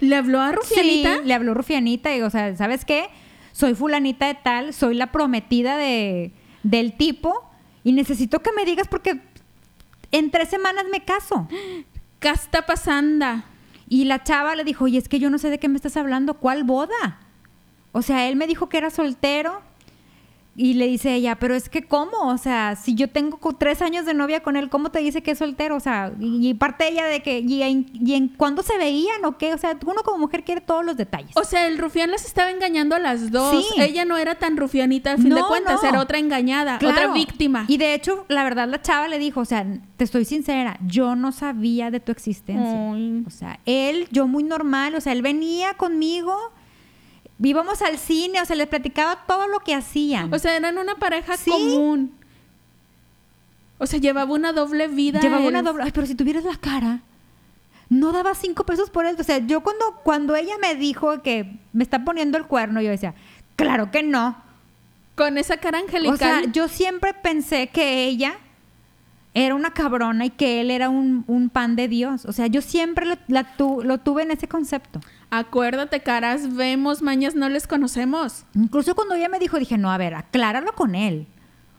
¿Le 0.00 0.16
habló 0.16 0.40
a 0.40 0.52
Rufianita? 0.52 1.16
Sí, 1.16 1.20
le 1.24 1.34
habló 1.34 1.54
Rufianita 1.54 2.14
y, 2.16 2.22
o 2.22 2.30
sea, 2.30 2.56
¿sabes 2.56 2.84
qué? 2.84 3.08
Soy 3.52 3.74
fulanita 3.74 4.26
de 4.26 4.34
tal, 4.34 4.72
soy 4.72 4.94
la 4.94 5.12
prometida 5.12 5.76
de, 5.76 6.32
del 6.62 6.96
tipo 6.96 7.50
y 7.84 7.92
necesito 7.92 8.40
que 8.40 8.52
me 8.52 8.64
digas 8.64 8.88
porque 8.88 9.20
en 10.10 10.30
tres 10.30 10.48
semanas 10.48 10.84
me 10.90 11.04
caso. 11.04 11.48
¿Qué 12.20 12.28
está 12.28 12.64
pasando? 12.64 13.42
Y 13.92 14.06
la 14.06 14.24
chava 14.24 14.56
le 14.56 14.64
dijo, 14.64 14.86
oye, 14.86 14.96
es 14.96 15.06
que 15.06 15.18
yo 15.18 15.28
no 15.28 15.36
sé 15.36 15.50
de 15.50 15.58
qué 15.58 15.68
me 15.68 15.76
estás 15.76 15.98
hablando, 15.98 16.38
¿cuál 16.38 16.64
boda? 16.64 17.20
O 17.92 18.00
sea, 18.00 18.26
él 18.26 18.36
me 18.36 18.46
dijo 18.46 18.70
que 18.70 18.78
era 18.78 18.88
soltero 18.88 19.60
y 20.54 20.74
le 20.74 20.86
dice 20.86 21.14
ella, 21.14 21.36
pero 21.36 21.54
es 21.54 21.68
que 21.70 21.82
¿cómo? 21.82 22.28
O 22.28 22.36
sea, 22.36 22.76
si 22.76 22.94
yo 22.94 23.08
tengo 23.08 23.38
tres 23.58 23.80
años 23.80 24.04
de 24.04 24.12
novia 24.12 24.42
con 24.42 24.56
él, 24.56 24.68
¿cómo 24.68 24.90
te 24.90 24.98
dice 24.98 25.22
que 25.22 25.30
es 25.30 25.38
soltero? 25.38 25.76
O 25.76 25.80
sea, 25.80 26.12
y, 26.20 26.48
y 26.48 26.54
parte 26.54 26.88
ella 26.88 27.06
de 27.06 27.22
que, 27.22 27.38
y 27.40 27.62
en, 27.62 27.86
y 27.94 28.14
en 28.14 28.28
cuándo 28.28 28.62
se 28.62 28.76
veían 28.76 29.24
o 29.24 29.38
qué? 29.38 29.54
O 29.54 29.58
sea, 29.58 29.78
uno 29.86 30.02
como 30.02 30.18
mujer 30.18 30.44
quiere 30.44 30.60
todos 30.60 30.84
los 30.84 30.96
detalles. 30.96 31.34
O 31.36 31.44
sea, 31.44 31.66
el 31.66 31.78
rufián 31.78 32.10
las 32.10 32.26
estaba 32.26 32.50
engañando 32.50 32.94
a 32.94 32.98
las 32.98 33.30
dos. 33.30 33.66
Sí. 33.66 33.80
Ella 33.80 34.04
no 34.04 34.18
era 34.18 34.34
tan 34.34 34.58
rufianita, 34.58 35.12
a 35.12 35.16
fin 35.16 35.30
de 35.30 35.42
cuentas, 35.42 35.82
no. 35.82 35.88
era 35.88 36.00
otra 36.00 36.18
engañada, 36.18 36.76
otra 36.76 37.12
víctima. 37.14 37.64
Y 37.68 37.78
de 37.78 37.94
hecho, 37.94 38.26
la 38.28 38.44
verdad, 38.44 38.68
la 38.68 38.82
chava 38.82 39.08
le 39.08 39.18
dijo, 39.18 39.40
o 39.40 39.46
sea, 39.46 39.66
te 39.96 40.04
estoy 40.04 40.26
sincera, 40.26 40.78
yo 40.86 41.16
no 41.16 41.32
sabía 41.32 41.90
de 41.90 42.00
tu 42.00 42.12
existencia. 42.12 42.92
Ay. 42.92 43.24
O 43.26 43.30
sea, 43.30 43.58
él, 43.64 44.06
yo 44.10 44.26
muy 44.26 44.42
normal, 44.42 44.94
o 44.94 45.00
sea, 45.00 45.12
él 45.12 45.22
venía 45.22 45.74
conmigo, 45.74 46.36
íbamos 47.48 47.82
al 47.82 47.98
cine, 47.98 48.40
o 48.40 48.44
sea, 48.44 48.56
le 48.56 48.66
platicaba 48.66 49.24
todo 49.26 49.48
lo 49.48 49.60
que 49.60 49.74
hacían. 49.74 50.32
O 50.32 50.38
sea, 50.38 50.56
eran 50.56 50.78
una 50.78 50.96
pareja 50.96 51.36
Sí. 51.36 51.50
común. 51.50 52.14
O 53.78 53.86
sea, 53.86 53.98
llevaba 53.98 54.32
una 54.32 54.52
doble 54.52 54.86
vida. 54.88 55.20
Llevaba 55.20 55.46
una 55.46 55.62
doble, 55.62 55.82
ay, 55.84 55.90
pero 55.92 56.06
si 56.06 56.14
tuvieras 56.14 56.44
la 56.44 56.56
cara, 56.56 57.00
no 57.88 58.12
daba 58.12 58.34
cinco 58.34 58.64
pesos 58.64 58.90
por 58.90 59.06
él. 59.06 59.16
O 59.18 59.24
sea, 59.24 59.38
yo 59.38 59.62
cuando, 59.62 59.96
cuando 60.04 60.36
ella 60.36 60.54
me 60.60 60.74
dijo 60.76 61.20
que 61.22 61.58
me 61.72 61.82
está 61.82 62.04
poniendo 62.04 62.38
el 62.38 62.46
cuerno, 62.46 62.80
yo 62.80 62.90
decía, 62.90 63.14
claro 63.56 63.90
que 63.90 64.02
no. 64.02 64.36
Con 65.16 65.36
esa 65.36 65.56
cara 65.58 65.78
angelical. 65.78 66.14
O 66.14 66.16
sea, 66.16 66.52
yo 66.52 66.68
siempre 66.68 67.12
pensé 67.12 67.68
que 67.68 68.04
ella 68.04 68.38
era 69.34 69.54
una 69.54 69.72
cabrona 69.72 70.26
y 70.26 70.30
que 70.30 70.60
él 70.60 70.70
era 70.70 70.88
un, 70.90 71.24
un 71.26 71.48
pan 71.48 71.74
de 71.76 71.88
Dios. 71.88 72.24
O 72.26 72.32
sea, 72.32 72.46
yo 72.48 72.60
siempre 72.60 73.06
lo, 73.06 73.14
la 73.28 73.56
tu- 73.56 73.82
lo 73.82 73.98
tuve 73.98 74.22
en 74.22 74.30
ese 74.30 74.46
concepto. 74.48 75.00
Acuérdate, 75.30 76.00
caras, 76.00 76.54
vemos, 76.54 77.00
mañas, 77.02 77.34
no 77.34 77.48
les 77.48 77.66
conocemos. 77.66 78.44
Incluso 78.54 78.94
cuando 78.94 79.14
ella 79.14 79.28
me 79.30 79.38
dijo, 79.38 79.58
dije, 79.58 79.78
no, 79.78 79.90
a 79.90 79.96
ver, 79.96 80.14
acláralo 80.14 80.72
con 80.74 80.94
él. 80.94 81.26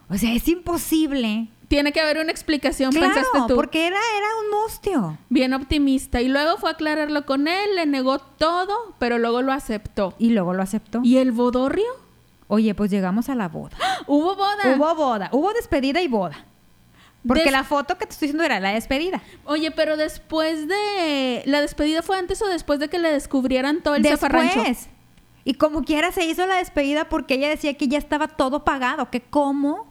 O 0.09 0.17
sea, 0.17 0.33
es 0.33 0.47
imposible. 0.47 1.47
Tiene 1.67 1.91
que 1.91 2.01
haber 2.01 2.17
una 2.19 2.31
explicación, 2.31 2.91
Claro, 2.91 3.13
pensaste 3.13 3.39
tú. 3.47 3.55
porque 3.55 3.87
era, 3.87 3.97
era 4.17 4.27
un 4.43 4.61
mustio. 4.63 5.17
Bien 5.29 5.53
optimista. 5.53 6.21
Y 6.21 6.27
luego 6.27 6.57
fue 6.57 6.69
a 6.69 6.73
aclararlo 6.73 7.25
con 7.25 7.47
él, 7.47 7.75
le 7.75 7.85
negó 7.85 8.19
todo, 8.19 8.95
pero 8.99 9.17
luego 9.17 9.41
lo 9.41 9.53
aceptó. 9.53 10.13
Y 10.19 10.31
luego 10.31 10.53
lo 10.53 10.61
aceptó. 10.63 11.01
¿Y 11.03 11.17
el 11.17 11.31
bodorrio? 11.31 11.85
Oye, 12.47 12.75
pues 12.75 12.91
llegamos 12.91 13.29
a 13.29 13.35
la 13.35 13.47
boda. 13.47 13.77
Hubo 14.07 14.35
boda. 14.35 14.75
Hubo 14.75 14.95
boda, 14.95 15.29
hubo 15.31 15.53
despedida 15.53 16.01
y 16.01 16.07
boda. 16.07 16.45
Porque 17.27 17.43
Des- 17.43 17.51
la 17.53 17.63
foto 17.63 17.97
que 17.97 18.05
te 18.05 18.11
estoy 18.11 18.27
diciendo 18.27 18.43
era 18.43 18.59
la 18.59 18.73
despedida. 18.73 19.21
Oye, 19.45 19.71
pero 19.71 19.95
después 19.95 20.67
de... 20.67 21.43
¿La 21.45 21.61
despedida 21.61 22.01
fue 22.01 22.17
antes 22.17 22.41
o 22.41 22.47
después 22.47 22.79
de 22.79 22.89
que 22.89 22.99
le 22.99 23.11
descubrieran 23.11 23.81
todo 23.81 23.95
el 23.95 24.05
zafarrancho? 24.05 24.59
Después. 24.59 24.89
Y 25.45 25.53
como 25.55 25.83
quiera 25.83 26.11
se 26.11 26.25
hizo 26.25 26.45
la 26.45 26.55
despedida 26.57 27.07
porque 27.09 27.35
ella 27.35 27.49
decía 27.49 27.75
que 27.75 27.87
ya 27.87 27.97
estaba 27.97 28.27
todo 28.27 28.63
pagado, 28.65 29.09
que 29.09 29.21
cómo 29.21 29.89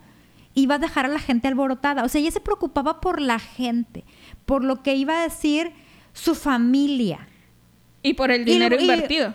iba 0.55 0.75
a 0.75 0.79
dejar 0.79 1.07
a 1.07 1.09
la 1.09 1.19
gente 1.19 1.49
alborotada. 1.49 2.05
O 2.05 2.09
sea, 2.09 2.21
ella 2.21 2.31
se 2.31 2.41
preocupaba 2.41 3.01
por 3.01 3.21
la 3.21 3.39
gente, 3.39 4.05
por 4.45 4.63
lo 4.65 4.83
que 4.83 4.95
iba 4.95 5.21
a 5.21 5.23
decir 5.23 5.73
su 6.13 6.35
familia. 6.35 7.29
Y 8.03 8.15
por 8.15 8.31
el 8.31 8.45
dinero 8.45 8.77
y- 8.79 8.83
invertido. 8.83 9.35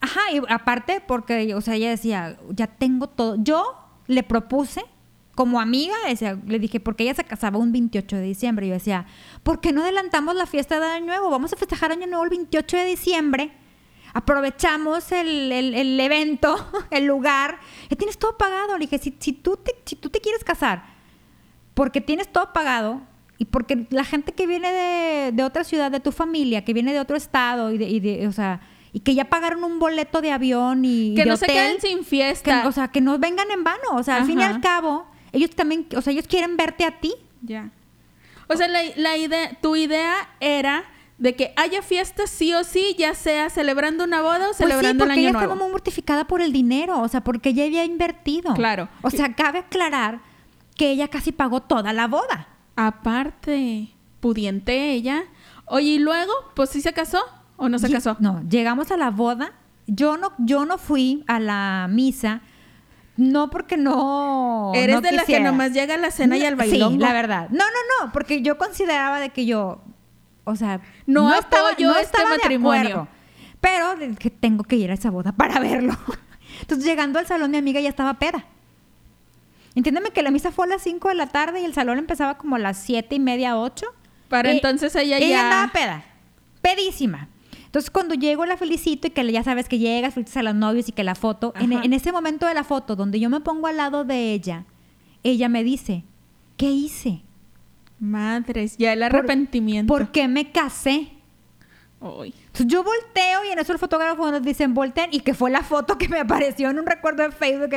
Ajá, 0.00 0.20
y 0.32 0.40
aparte 0.48 1.02
porque, 1.06 1.54
o 1.54 1.60
sea, 1.60 1.74
ella 1.74 1.90
decía, 1.90 2.36
ya 2.50 2.66
tengo 2.68 3.08
todo. 3.08 3.36
Yo 3.38 3.76
le 4.06 4.22
propuse, 4.22 4.84
como 5.38 5.60
amiga, 5.60 5.94
decía, 6.08 6.36
le 6.46 6.58
dije, 6.58 6.80
porque 6.80 7.04
ella 7.04 7.14
se 7.14 7.22
casaba 7.22 7.58
un 7.58 7.70
28 7.70 8.16
de 8.16 8.22
diciembre. 8.22 8.66
Y 8.66 8.70
yo 8.70 8.74
decía, 8.74 9.06
¿por 9.44 9.60
qué 9.60 9.72
no 9.72 9.82
adelantamos 9.82 10.34
la 10.34 10.46
fiesta 10.46 10.80
de 10.80 10.86
Año 10.86 11.06
Nuevo? 11.06 11.30
Vamos 11.30 11.52
a 11.52 11.56
festejar 11.56 11.92
Año 11.92 12.08
Nuevo 12.08 12.24
el 12.24 12.30
28 12.30 12.76
de 12.76 12.84
diciembre. 12.86 13.52
Aprovechamos 14.14 15.12
el, 15.12 15.52
el- 15.52 15.74
el 15.74 16.00
evento, 16.00 16.56
el 16.90 17.04
lugar. 17.06 17.60
Ya 17.88 17.96
tienes 17.96 18.18
todo 18.18 18.36
pagado. 18.36 18.72
Le 18.76 18.86
dije, 18.86 18.98
si, 18.98 19.14
si, 19.20 19.32
tú 19.32 19.56
te, 19.56 19.72
si 19.84 19.94
tú 19.94 20.10
te 20.10 20.20
quieres 20.20 20.42
casar 20.42 20.82
porque 21.74 22.00
tienes 22.00 22.26
todo 22.32 22.52
pagado 22.52 23.00
y 23.38 23.44
porque 23.44 23.86
la 23.90 24.02
gente 24.02 24.32
que 24.32 24.48
viene 24.48 24.72
de, 24.72 25.30
de 25.32 25.44
otra 25.44 25.62
ciudad, 25.62 25.92
de 25.92 26.00
tu 26.00 26.10
familia, 26.10 26.64
que 26.64 26.72
viene 26.74 26.92
de 26.92 26.98
otro 26.98 27.16
estado 27.16 27.70
y 27.72 27.78
de, 27.78 27.88
y 27.88 28.00
de- 28.00 28.26
o 28.26 28.32
sea, 28.32 28.60
y 28.92 29.00
que 29.00 29.14
ya 29.14 29.26
pagaron 29.26 29.62
un 29.62 29.78
boleto 29.78 30.20
de 30.20 30.32
avión 30.32 30.84
y 30.84 31.14
Que 31.14 31.22
de 31.22 31.30
no 31.30 31.36
se 31.36 31.46
queden 31.46 31.80
sin 31.80 31.98
que- 31.98 32.04
fiesta. 32.04 32.66
o 32.66 32.72
sea, 32.72 32.88
que 32.88 33.00
no 33.00 33.16
vengan 33.20 33.48
en 33.52 33.62
vano, 33.62 33.90
o 33.92 34.02
sea, 34.02 34.16
al 34.16 34.24
fin 34.24 34.40
y 34.40 34.42
al 34.42 34.60
cabo, 34.60 35.06
ellos 35.32 35.50
también, 35.50 35.86
o 35.96 36.00
sea, 36.02 36.12
ellos 36.12 36.26
quieren 36.26 36.56
verte 36.56 36.84
a 36.84 37.00
ti. 37.00 37.14
Ya. 37.42 37.70
O 38.48 38.56
sea, 38.56 38.66
la, 38.68 38.80
la 38.96 39.16
idea, 39.16 39.58
tu 39.60 39.76
idea 39.76 40.14
era 40.40 40.84
de 41.18 41.34
que 41.34 41.52
haya 41.56 41.82
fiesta 41.82 42.26
sí 42.26 42.54
o 42.54 42.62
sí, 42.64 42.94
ya 42.98 43.12
sea 43.14 43.50
celebrando 43.50 44.04
una 44.04 44.22
boda 44.22 44.36
o 44.36 44.38
Pues 44.46 44.56
sí, 44.58 44.62
celebrando 44.62 45.04
porque 45.04 45.12
el 45.14 45.18
año 45.18 45.20
ella 45.28 45.32
nuevo. 45.32 45.44
estaba 45.52 45.60
muy 45.64 45.72
mortificada 45.72 46.24
por 46.26 46.40
el 46.40 46.52
dinero, 46.52 47.00
o 47.00 47.08
sea, 47.08 47.22
porque 47.22 47.48
ella 47.50 47.64
había 47.64 47.84
invertido. 47.84 48.54
Claro. 48.54 48.88
O 49.02 49.10
sea, 49.10 49.34
cabe 49.34 49.58
aclarar 49.58 50.20
que 50.76 50.90
ella 50.92 51.08
casi 51.08 51.32
pagó 51.32 51.60
toda 51.60 51.92
la 51.92 52.06
boda. 52.06 52.48
Aparte, 52.76 53.88
pudiente 54.20 54.92
ella. 54.92 55.24
Oye, 55.66 55.86
y 55.88 55.98
luego, 55.98 56.32
pues 56.54 56.70
sí 56.70 56.80
se 56.80 56.92
casó 56.92 57.20
o 57.56 57.68
no 57.68 57.78
se 57.78 57.88
Lle- 57.88 57.94
casó. 57.94 58.16
No, 58.20 58.42
llegamos 58.48 58.90
a 58.90 58.96
la 58.96 59.10
boda. 59.10 59.52
Yo 59.86 60.16
no, 60.16 60.32
yo 60.38 60.64
no 60.66 60.78
fui 60.78 61.24
a 61.26 61.40
la 61.40 61.88
misa, 61.90 62.42
no 63.18 63.50
porque 63.50 63.76
no. 63.76 64.70
Eres 64.74 64.94
no 64.94 65.00
de 65.02 65.12
la 65.12 65.24
que 65.24 65.40
nomás 65.40 65.72
llega 65.72 65.94
a 65.94 65.98
la 65.98 66.10
cena 66.12 66.36
y 66.38 66.44
al 66.44 66.54
bailongo. 66.54 66.92
Sí, 66.92 66.98
la 66.98 67.12
verdad. 67.12 67.48
No, 67.50 67.64
no, 67.64 68.04
no, 68.06 68.12
porque 68.12 68.42
yo 68.42 68.56
consideraba 68.56 69.18
de 69.18 69.30
que 69.30 69.44
yo, 69.44 69.82
o 70.44 70.54
sea, 70.56 70.80
No 71.04 71.34
estaba, 71.34 71.70
apoyo 71.70 71.90
este 71.90 72.04
estaba 72.04 72.30
de 72.30 72.36
matrimonio. 72.38 72.80
acuerdo, 72.80 73.08
pero 73.60 74.16
que 74.18 74.30
tengo 74.30 74.62
que 74.62 74.76
ir 74.76 74.92
a 74.92 74.94
esa 74.94 75.10
boda 75.10 75.32
para 75.32 75.58
verlo. 75.60 75.96
Entonces, 76.60 76.86
llegando 76.86 77.18
al 77.18 77.26
salón, 77.26 77.50
mi 77.50 77.58
amiga 77.58 77.80
ya 77.80 77.88
estaba 77.88 78.14
peda. 78.14 78.46
Entiéndeme 79.74 80.10
que 80.10 80.22
la 80.22 80.30
misa 80.30 80.52
fue 80.52 80.66
a 80.66 80.68
las 80.70 80.82
5 80.82 81.08
de 81.08 81.14
la 81.16 81.26
tarde 81.26 81.60
y 81.60 81.64
el 81.64 81.74
salón 81.74 81.98
empezaba 81.98 82.38
como 82.38 82.54
a 82.56 82.58
las 82.60 82.78
siete 82.78 83.16
y 83.16 83.20
media, 83.20 83.58
8. 83.58 83.86
Para 84.28 84.50
entonces 84.52 84.94
ella, 84.94 85.18
ella 85.18 85.28
ya... 85.28 85.42
andaba 85.44 85.72
peda, 85.72 86.04
pedísima. 86.62 87.28
Entonces 87.78 87.92
cuando 87.92 88.16
llego 88.16 88.44
la 88.44 88.56
felicito 88.56 89.06
y 89.06 89.10
que 89.10 89.30
ya 89.30 89.44
sabes 89.44 89.68
que 89.68 89.78
llegas, 89.78 90.12
felicitas 90.12 90.38
a 90.38 90.42
los 90.42 90.56
novios 90.56 90.88
y 90.88 90.92
que 90.92 91.04
la 91.04 91.14
foto, 91.14 91.54
en, 91.60 91.72
en 91.72 91.92
ese 91.92 92.10
momento 92.10 92.44
de 92.44 92.52
la 92.54 92.64
foto 92.64 92.96
donde 92.96 93.20
yo 93.20 93.30
me 93.30 93.38
pongo 93.38 93.68
al 93.68 93.76
lado 93.76 94.04
de 94.04 94.32
ella, 94.32 94.64
ella 95.22 95.48
me 95.48 95.62
dice, 95.62 96.02
¿qué 96.56 96.66
hice? 96.66 97.22
Madres, 98.00 98.76
ya 98.78 98.92
el 98.92 98.98
Por- 98.98 99.06
arrepentimiento. 99.06 99.94
¿Por 99.94 100.10
qué 100.10 100.26
me 100.26 100.50
casé? 100.50 101.10
Ay. 102.00 102.34
Entonces 102.46 102.66
yo 102.66 102.82
volteo 102.82 103.44
y 103.48 103.52
en 103.52 103.60
eso 103.60 103.72
el 103.72 103.78
fotógrafo 103.78 104.28
nos 104.28 104.42
dicen 104.42 104.74
volteen 104.74 105.10
y 105.12 105.20
que 105.20 105.32
fue 105.32 105.48
la 105.48 105.62
foto 105.62 105.96
que 105.98 106.08
me 106.08 106.18
apareció 106.26 106.70
en 106.70 106.80
un 106.80 106.86
recuerdo 106.86 107.22
de 107.22 107.30
Facebook. 107.30 107.70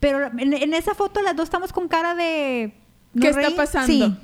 Pero 0.00 0.32
en, 0.36 0.52
en 0.52 0.74
esa 0.74 0.96
foto 0.96 1.22
las 1.22 1.36
dos 1.36 1.44
estamos 1.44 1.72
con 1.72 1.86
cara 1.86 2.16
de... 2.16 2.74
¿no 3.12 3.22
¿Qué 3.22 3.28
está 3.28 3.50
pasando? 3.54 3.86
Sí. 3.86 4.16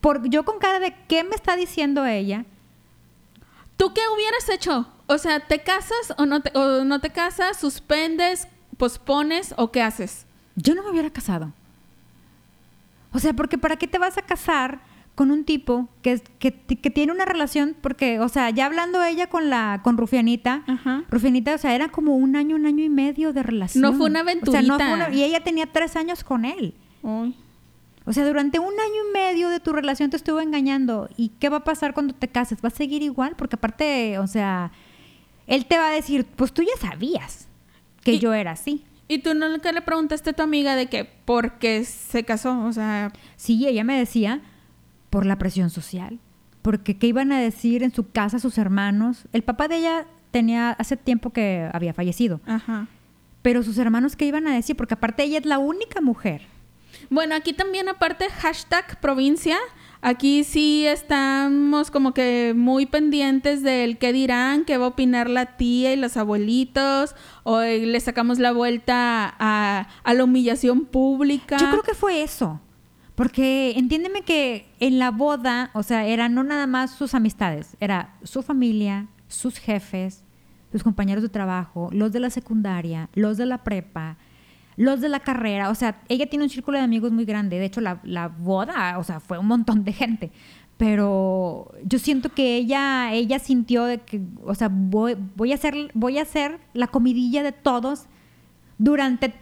Por, 0.00 0.26
yo 0.30 0.46
con 0.46 0.58
cara 0.58 0.80
de 0.80 0.94
¿qué 1.06 1.22
me 1.22 1.34
está 1.34 1.54
diciendo 1.54 2.06
ella? 2.06 2.46
¿Tú 3.76 3.92
qué 3.94 4.00
hubieras 4.14 4.48
hecho? 4.48 4.88
O 5.06 5.18
sea, 5.18 5.40
¿te 5.40 5.60
casas 5.62 6.14
o 6.16 6.26
no 6.26 6.40
te, 6.40 6.56
o 6.58 6.84
no 6.84 7.00
te 7.00 7.10
casas? 7.10 7.58
¿Suspendes? 7.58 8.48
¿Pospones 8.76 9.54
o 9.56 9.70
qué 9.70 9.82
haces? 9.82 10.26
Yo 10.56 10.74
no 10.74 10.82
me 10.82 10.90
hubiera 10.90 11.10
casado. 11.10 11.52
O 13.12 13.18
sea, 13.18 13.32
porque 13.32 13.58
¿para 13.58 13.76
qué 13.76 13.86
te 13.86 13.98
vas 13.98 14.18
a 14.18 14.22
casar 14.22 14.80
con 15.14 15.30
un 15.30 15.44
tipo 15.44 15.88
que, 16.02 16.20
que, 16.40 16.52
que 16.52 16.90
tiene 16.90 17.12
una 17.12 17.24
relación? 17.24 17.76
Porque, 17.80 18.18
o 18.20 18.28
sea, 18.28 18.50
ya 18.50 18.66
hablando 18.66 19.02
ella 19.04 19.28
con 19.28 19.50
la 19.50 19.80
con 19.84 19.96
Rufianita, 19.96 20.64
Ajá. 20.66 21.04
Rufianita, 21.10 21.54
o 21.54 21.58
sea, 21.58 21.74
era 21.74 21.88
como 21.88 22.16
un 22.16 22.34
año, 22.36 22.56
un 22.56 22.66
año 22.66 22.82
y 22.84 22.88
medio 22.88 23.32
de 23.32 23.42
relación. 23.44 23.82
No 23.82 23.92
fue 23.92 24.06
una 24.06 24.22
O 24.22 24.24
sea, 24.24 24.34
no 24.62 24.76
fue 24.76 24.84
aventurita. 24.84 24.94
una- 24.94 25.10
y 25.14 25.22
ella 25.22 25.42
tenía 25.44 25.66
tres 25.70 25.94
años 25.96 26.24
con 26.24 26.44
él. 26.44 26.74
Ay. 27.04 27.36
O 28.06 28.12
sea, 28.12 28.26
durante 28.26 28.58
un 28.58 28.72
año 28.74 29.08
y 29.08 29.12
medio 29.12 29.48
de 29.48 29.60
tu 29.60 29.72
relación 29.72 30.10
te 30.10 30.16
estuvo 30.16 30.40
engañando. 30.40 31.08
¿Y 31.16 31.30
qué 31.40 31.48
va 31.48 31.58
a 31.58 31.64
pasar 31.64 31.94
cuando 31.94 32.14
te 32.14 32.28
cases? 32.28 32.58
¿Va 32.62 32.68
a 32.68 32.70
seguir 32.70 33.02
igual? 33.02 33.34
Porque 33.36 33.56
aparte, 33.56 34.18
o 34.18 34.26
sea, 34.26 34.72
él 35.46 35.64
te 35.66 35.78
va 35.78 35.88
a 35.88 35.92
decir, 35.92 36.26
pues 36.36 36.52
tú 36.52 36.62
ya 36.62 36.76
sabías 36.80 37.48
que 38.02 38.12
Y- 38.14 38.18
yo 38.18 38.34
era 38.34 38.52
así. 38.52 38.84
¿Y 39.08 39.18
tú 39.18 39.34
nunca 39.34 39.70
le 39.72 39.82
preguntaste 39.82 40.30
a 40.30 40.32
tu 40.32 40.42
amiga 40.42 40.76
de 40.76 40.86
que 40.86 41.04
por 41.04 41.58
qué 41.58 41.84
se 41.84 42.24
casó? 42.24 42.64
O 42.64 42.72
sea, 42.72 43.12
Sí, 43.36 43.66
ella 43.66 43.84
me 43.84 43.98
decía, 43.98 44.40
por 45.10 45.26
la 45.26 45.36
presión 45.38 45.68
social. 45.70 46.18
Porque 46.62 46.96
qué 46.96 47.06
iban 47.08 47.30
a 47.32 47.38
decir 47.40 47.82
en 47.82 47.92
su 47.92 48.10
casa 48.10 48.38
sus 48.38 48.56
hermanos. 48.58 49.26
El 49.34 49.42
papá 49.42 49.68
de 49.68 49.76
ella 49.76 50.06
tenía 50.30 50.70
hace 50.72 50.96
tiempo 50.96 51.30
que 51.30 51.68
había 51.72 51.92
fallecido. 51.94 52.40
ajá. 52.46 52.86
Pero 53.42 53.62
sus 53.62 53.76
hermanos, 53.76 54.16
¿qué 54.16 54.24
iban 54.24 54.46
a 54.48 54.54
decir? 54.54 54.74
Porque 54.74 54.94
aparte 54.94 55.22
ella 55.22 55.36
es 55.38 55.44
la 55.44 55.58
única 55.58 56.00
mujer. 56.00 56.46
Bueno, 57.10 57.34
aquí 57.34 57.52
también 57.52 57.88
aparte 57.88 58.28
hashtag 58.30 59.00
provincia, 59.00 59.56
aquí 60.00 60.44
sí 60.44 60.86
estamos 60.86 61.90
como 61.90 62.14
que 62.14 62.54
muy 62.56 62.86
pendientes 62.86 63.62
del 63.62 63.98
qué 63.98 64.12
dirán, 64.12 64.64
qué 64.64 64.78
va 64.78 64.86
a 64.86 64.88
opinar 64.88 65.28
la 65.28 65.56
tía 65.56 65.92
y 65.92 65.96
los 65.96 66.16
abuelitos, 66.16 67.14
o 67.42 67.60
eh, 67.60 67.86
le 67.86 68.00
sacamos 68.00 68.38
la 68.38 68.52
vuelta 68.52 69.34
a, 69.38 69.88
a 70.02 70.14
la 70.14 70.24
humillación 70.24 70.86
pública. 70.86 71.56
Yo 71.58 71.70
creo 71.70 71.82
que 71.82 71.94
fue 71.94 72.22
eso. 72.22 72.60
Porque 73.14 73.74
entiéndeme 73.76 74.22
que 74.22 74.66
en 74.80 74.98
la 74.98 75.12
boda, 75.12 75.70
o 75.74 75.84
sea, 75.84 76.04
eran 76.04 76.34
no 76.34 76.42
nada 76.42 76.66
más 76.66 76.90
sus 76.90 77.14
amistades, 77.14 77.76
era 77.78 78.16
su 78.24 78.42
familia, 78.42 79.06
sus 79.28 79.58
jefes, 79.58 80.24
sus 80.72 80.82
compañeros 80.82 81.22
de 81.22 81.28
trabajo, 81.28 81.90
los 81.92 82.10
de 82.10 82.18
la 82.18 82.30
secundaria, 82.30 83.08
los 83.14 83.36
de 83.36 83.46
la 83.46 83.62
prepa, 83.62 84.16
los 84.76 85.00
de 85.00 85.08
la 85.08 85.20
carrera. 85.20 85.70
O 85.70 85.74
sea, 85.74 86.00
ella 86.08 86.26
tiene 86.26 86.44
un 86.44 86.50
círculo 86.50 86.78
de 86.78 86.84
amigos 86.84 87.12
muy 87.12 87.24
grande. 87.24 87.58
De 87.58 87.64
hecho, 87.64 87.80
la, 87.80 88.00
la 88.04 88.28
boda, 88.28 88.98
o 88.98 89.04
sea, 89.04 89.20
fue 89.20 89.38
un 89.38 89.46
montón 89.46 89.84
de 89.84 89.92
gente. 89.92 90.32
Pero 90.76 91.72
yo 91.84 91.98
siento 91.98 92.30
que 92.30 92.56
ella, 92.56 93.12
ella 93.12 93.38
sintió 93.38 93.84
de 93.84 93.98
que, 93.98 94.20
o 94.44 94.54
sea, 94.54 94.68
voy, 94.70 95.16
voy 95.36 95.52
a 95.52 95.54
hacer, 95.54 95.90
voy 95.94 96.18
a 96.18 96.22
hacer 96.22 96.58
la 96.72 96.88
comidilla 96.88 97.42
de 97.42 97.52
todos 97.52 98.06
durante 98.78 99.32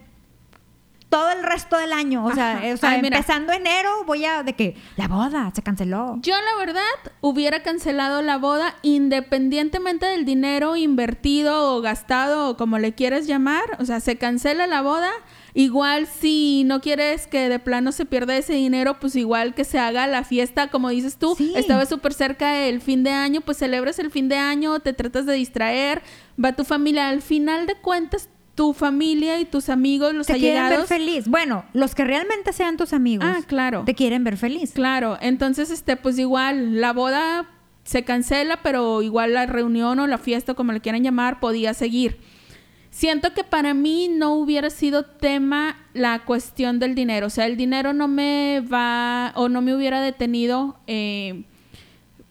todo 1.13 1.31
el 1.31 1.43
resto 1.43 1.77
del 1.77 1.93
año. 1.93 2.25
O 2.25 2.33
sea, 2.33 2.57
Ajá. 2.57 2.73
o 2.73 2.77
sea 2.79 2.91
Ay, 2.93 3.03
mira. 3.03 3.19
empezando 3.19 3.53
enero 3.53 3.91
voy 4.07 4.25
a 4.25 4.43
de 4.43 4.55
que 4.55 4.77
la 4.97 5.09
boda 5.09 5.53
se 5.55 5.63
canceló. 5.63 6.19
Yo 6.23 6.35
la 6.35 6.65
verdad 6.65 6.81
hubiera 7.21 7.63
cancelado 7.63 8.23
la 8.23 8.39
boda 8.39 8.77
independientemente 8.81 10.07
del 10.07 10.25
dinero 10.25 10.75
invertido 10.75 11.77
o 11.77 11.83
gastado 11.83 12.49
o 12.49 12.57
como 12.57 12.79
le 12.79 12.95
quieras 12.95 13.27
llamar. 13.27 13.77
O 13.79 13.85
sea, 13.85 14.01
se 14.01 14.17
cancela 14.17 14.67
la 14.67 14.81
boda. 14.81 15.11
Igual 15.53 16.07
si 16.07 16.65
no 16.65 16.81
quieres 16.81 17.27
que 17.27 17.51
de 17.51 17.59
plano 17.59 17.93
se 17.93 18.07
pierda 18.07 18.35
ese 18.39 18.55
dinero, 18.55 18.99
pues 18.99 19.15
igual 19.15 19.55
que 19.55 19.65
se 19.65 19.79
haga 19.79 20.07
la 20.07 20.25
fiesta, 20.25 20.69
como 20.71 20.89
dices 20.89 21.19
tú. 21.19 21.35
Sí. 21.37 21.53
Estaba 21.55 21.85
súper 21.85 22.15
cerca 22.15 22.53
del 22.53 22.81
fin 22.81 23.05
de 23.05 23.11
año, 23.11 23.43
pues 23.43 23.59
celebras 23.59 23.99
el 23.99 24.11
fin 24.11 24.31
de 24.31 24.37
año, 24.39 24.81
te 24.81 24.95
tratas 24.95 25.27
de 25.27 25.35
distraer, 25.35 26.01
va 26.43 26.55
tu 26.55 26.65
familia. 26.65 27.11
Al 27.11 27.21
final 27.21 27.67
de 27.67 27.75
cuentas, 27.75 28.31
tu 28.55 28.75
familia 28.75 29.41
y 29.41 29.45
tus 29.45 29.69
amigos, 29.69 30.15
los 30.15 30.27
te 30.27 30.35
quieren 30.35 30.55
ver 30.55 30.65
allegados. 30.65 30.89
feliz. 30.89 31.27
Bueno, 31.27 31.65
los 31.73 31.95
que 31.95 32.05
realmente 32.05 32.53
sean 32.53 32.77
tus 32.77 32.93
amigos. 32.93 33.27
Ah, 33.29 33.41
claro. 33.47 33.85
Te 33.85 33.95
quieren 33.95 34.25
ver 34.25 34.37
feliz. 34.37 34.73
Claro, 34.73 35.17
entonces, 35.21 35.71
este, 35.71 35.97
pues 35.97 36.19
igual, 36.19 36.81
la 36.81 36.93
boda 36.93 37.49
se 37.85 38.05
cancela, 38.05 38.61
pero 38.63 39.03
igual 39.03 39.35
la 39.35 39.47
reunión 39.47 39.99
o 39.99 40.07
la 40.07 40.19
fiesta, 40.19 40.55
como 40.55 40.73
le 40.73 40.81
quieran 40.81 41.03
llamar, 41.03 41.41
podía 41.41 41.75
seguir. 41.75 42.19
Siento 42.91 43.33
que 43.33 43.43
para 43.43 43.73
mí 43.73 44.09
no 44.09 44.35
hubiera 44.35 44.69
sido 44.69 45.05
tema 45.07 45.77
la 45.95 46.25
cuestión 46.27 46.79
del 46.79 46.95
dinero. 46.95 47.29
O 47.29 47.31
sea, 47.31 47.47
el 47.47 47.57
dinero 47.57 47.95
no 47.95 48.07
me 48.07 48.63
va 48.71 49.33
o 49.35 49.49
no 49.49 49.63
me 49.63 49.75
hubiera 49.75 50.03
detenido 50.03 50.79
eh, 50.87 51.45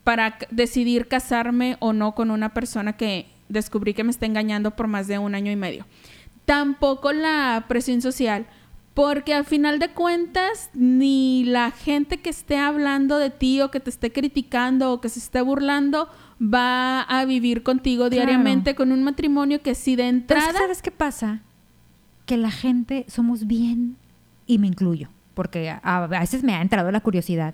para 0.04 0.38
decidir 0.52 1.08
casarme 1.08 1.78
o 1.80 1.94
no 1.94 2.14
con 2.14 2.30
una 2.30 2.54
persona 2.54 2.94
que 2.94 3.26
descubrí 3.50 3.96
que 3.96 4.04
me 4.04 4.12
está 4.12 4.28
engañando 4.28 4.72
por 4.72 4.88
más 4.88 5.08
de 5.08 5.18
un 5.18 5.34
año 5.34 5.52
y 5.52 5.56
medio. 5.56 5.86
Tampoco 6.46 7.12
la 7.14 7.66
presión 7.68 8.02
social, 8.02 8.46
porque 8.94 9.34
al 9.34 9.46
final 9.46 9.80
de 9.80 9.90
cuentas 9.92 10.70
ni 10.74 11.46
la 11.46 11.72
gente 11.72 12.18
que 12.18 12.30
esté 12.30 12.58
hablando 12.58 13.18
de 13.20 13.30
ti 13.30 13.62
o 13.62 13.72
que 13.72 13.80
te 13.80 13.90
esté 13.90 14.12
criticando 14.12 14.92
o 14.92 15.00
que 15.02 15.10
se 15.10 15.20
esté 15.20 15.42
burlando 15.42 16.10
va 16.42 17.02
a 17.04 17.24
vivir 17.26 17.64
contigo 17.64 18.04
Claro. 18.10 18.16
diariamente 18.16 18.76
con 18.76 18.92
un 18.92 19.04
matrimonio 19.04 19.62
que 19.62 19.76
si 19.76 19.96
de 19.96 20.04
Pero 20.04 20.18
es 20.18 20.26
que, 20.26 20.34
entrada... 20.36 20.60
¿sabes 20.60 20.82
qué 20.82 20.92
pasa? 20.92 21.42
Que 22.26 22.36
la 22.38 22.52
gente 22.52 23.06
somos 23.08 23.48
bien, 23.48 23.96
y 24.48 24.58
me 24.58 24.68
incluyo, 24.68 25.10
porque 25.36 25.70
a, 25.70 25.78
a 25.84 26.08
veces 26.08 26.44
me 26.44 26.54
ha 26.56 26.62
entrado 26.62 26.92
la 26.92 27.00
curiosidad, 27.02 27.54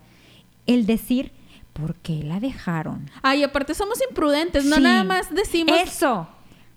el 0.66 0.86
decir, 0.86 1.32
¿por 1.74 1.96
qué 1.96 2.24
la 2.24 2.40
dejaron? 2.40 3.10
Ay, 3.22 3.44
aparte 3.44 3.74
somos 3.76 4.00
imprudentes, 4.10 4.66
no 4.66 4.78
Sí. 4.78 4.82
nada 4.82 5.04
más 5.04 5.34
decimos 5.34 5.78
Eso, 5.84 6.28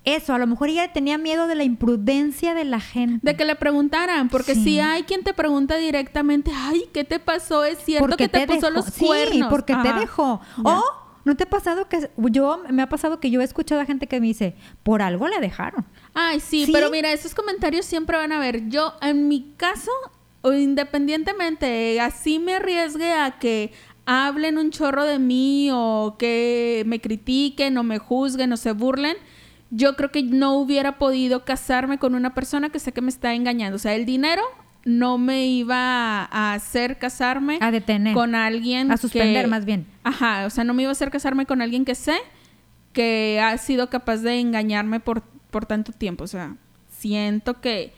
eso, 0.04 0.32
a 0.34 0.38
lo 0.38 0.46
mejor 0.46 0.68
ella 0.70 0.92
tenía 0.92 1.18
miedo 1.18 1.46
de 1.46 1.54
la 1.54 1.64
imprudencia 1.64 2.54
de 2.54 2.64
la 2.64 2.80
gente. 2.80 3.18
de 3.22 3.36
que 3.36 3.44
le 3.44 3.54
preguntaran, 3.56 4.28
porque 4.30 4.54
Sí. 4.54 4.64
si 4.64 4.80
hay 4.80 5.02
quien 5.02 5.22
te 5.24 5.34
pregunta 5.34 5.76
directamente, 5.76 6.50
ay, 6.54 6.84
¿qué 6.92 7.04
te 7.04 7.18
pasó? 7.18 7.64
Es 7.64 7.78
cierto 7.84 8.06
Porque 8.06 8.24
que 8.28 8.38
te, 8.40 8.46
puso 8.46 8.60
dejó. 8.66 8.70
los 8.70 8.84
Sí, 8.86 9.04
cuernos. 9.04 9.48
porque 9.50 9.74
te 9.82 9.92
dejó. 9.92 10.40
O 10.64 10.82
¿no 11.26 11.36
te 11.36 11.44
ha 11.44 11.50
pasado 11.50 11.86
que 11.86 12.10
yo 12.16 12.62
me 12.70 12.80
ha 12.80 12.88
pasado 12.88 13.20
que 13.20 13.30
yo 13.30 13.42
he 13.42 13.44
escuchado 13.44 13.80
a 13.82 13.84
gente 13.84 14.06
que 14.06 14.20
me 14.20 14.26
dice, 14.28 14.54
por 14.82 15.02
algo 15.02 15.28
la 15.28 15.38
dejaron? 15.38 15.84
Ay, 16.14 16.40
sí, 16.40 16.64
¿Sí? 16.64 16.72
pero 16.72 16.90
mira, 16.90 17.12
esos 17.12 17.34
comentarios 17.34 17.84
siempre 17.84 18.16
van 18.16 18.32
a 18.32 18.38
ver. 18.40 18.68
Yo, 18.70 18.94
en 19.02 19.28
mi 19.28 19.52
caso, 19.58 19.90
o 20.40 20.54
independientemente, 20.54 22.00
así 22.00 22.38
me 22.38 22.54
arriesgue 22.54 23.12
a 23.12 23.32
que 23.38 23.72
hablen 24.06 24.58
un 24.58 24.70
chorro 24.70 25.04
de 25.04 25.18
mí 25.18 25.68
o 25.72 26.16
que 26.18 26.82
me 26.86 27.00
critiquen 27.00 27.76
o 27.78 27.82
me 27.82 27.98
juzguen 27.98 28.52
o 28.52 28.56
se 28.56 28.72
burlen, 28.72 29.16
yo 29.70 29.96
creo 29.96 30.10
que 30.10 30.22
no 30.22 30.54
hubiera 30.54 30.98
podido 30.98 31.44
casarme 31.44 31.98
con 31.98 32.14
una 32.14 32.34
persona 32.34 32.70
que 32.70 32.78
sé 32.78 32.92
que 32.92 33.00
me 33.02 33.08
está 33.10 33.34
engañando. 33.34 33.76
O 33.76 33.78
sea, 33.78 33.94
el 33.94 34.04
dinero 34.04 34.42
no 34.84 35.18
me 35.18 35.46
iba 35.46 36.24
a 36.24 36.54
hacer 36.54 36.98
casarme 36.98 37.58
A 37.60 37.70
detener. 37.70 38.14
con 38.14 38.34
alguien 38.34 38.90
A 38.90 38.96
suspender, 38.96 39.44
que- 39.44 39.50
más 39.50 39.64
bien. 39.64 39.86
Ajá, 40.04 40.46
o 40.46 40.50
sea, 40.50 40.64
no 40.64 40.74
me 40.74 40.82
iba 40.82 40.90
a 40.90 40.92
hacer 40.92 41.10
casarme 41.10 41.46
con 41.46 41.60
alguien 41.62 41.84
que 41.84 41.94
sé 41.94 42.16
que 42.92 43.40
ha 43.42 43.56
sido 43.58 43.90
capaz 43.90 44.18
de 44.18 44.40
engañarme 44.40 44.98
por, 45.00 45.22
por 45.50 45.66
tanto 45.66 45.92
tiempo. 45.92 46.24
O 46.24 46.26
sea, 46.26 46.56
siento 46.88 47.60
que 47.60 47.92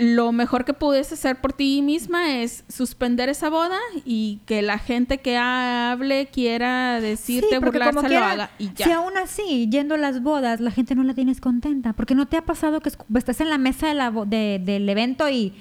lo 0.00 0.30
mejor 0.30 0.64
que 0.64 0.74
puedes 0.74 1.10
hacer 1.12 1.40
por 1.40 1.52
ti 1.52 1.82
misma 1.82 2.36
es 2.36 2.62
suspender 2.68 3.28
esa 3.28 3.50
boda 3.50 3.78
y 4.04 4.38
que 4.46 4.62
la 4.62 4.78
gente 4.78 5.18
que 5.18 5.36
hable 5.36 6.28
quiera 6.28 7.00
decirte, 7.00 7.48
Sí, 7.50 7.58
burlarse, 7.58 7.90
como 7.94 8.02
lo 8.02 8.08
quiera, 8.08 8.30
haga 8.30 8.50
y 8.58 8.72
ya. 8.74 8.86
Si 8.86 8.92
aún 8.92 9.16
así, 9.16 9.68
yendo 9.70 9.96
a 9.96 9.98
las 9.98 10.22
bodas, 10.22 10.60
la 10.60 10.70
gente 10.70 10.94
no 10.94 11.02
la 11.02 11.14
tienes 11.14 11.40
contenta, 11.40 11.94
porque 11.94 12.14
no 12.14 12.26
te 12.28 12.36
ha 12.36 12.42
pasado 12.42 12.80
que 12.80 12.90
estás 13.16 13.40
en 13.40 13.50
la 13.50 13.58
mesa 13.58 13.88
de 13.88 13.94
la 13.94 14.10
bo- 14.10 14.24
de- 14.24 14.60
del 14.64 14.88
evento 14.88 15.28
y, 15.28 15.52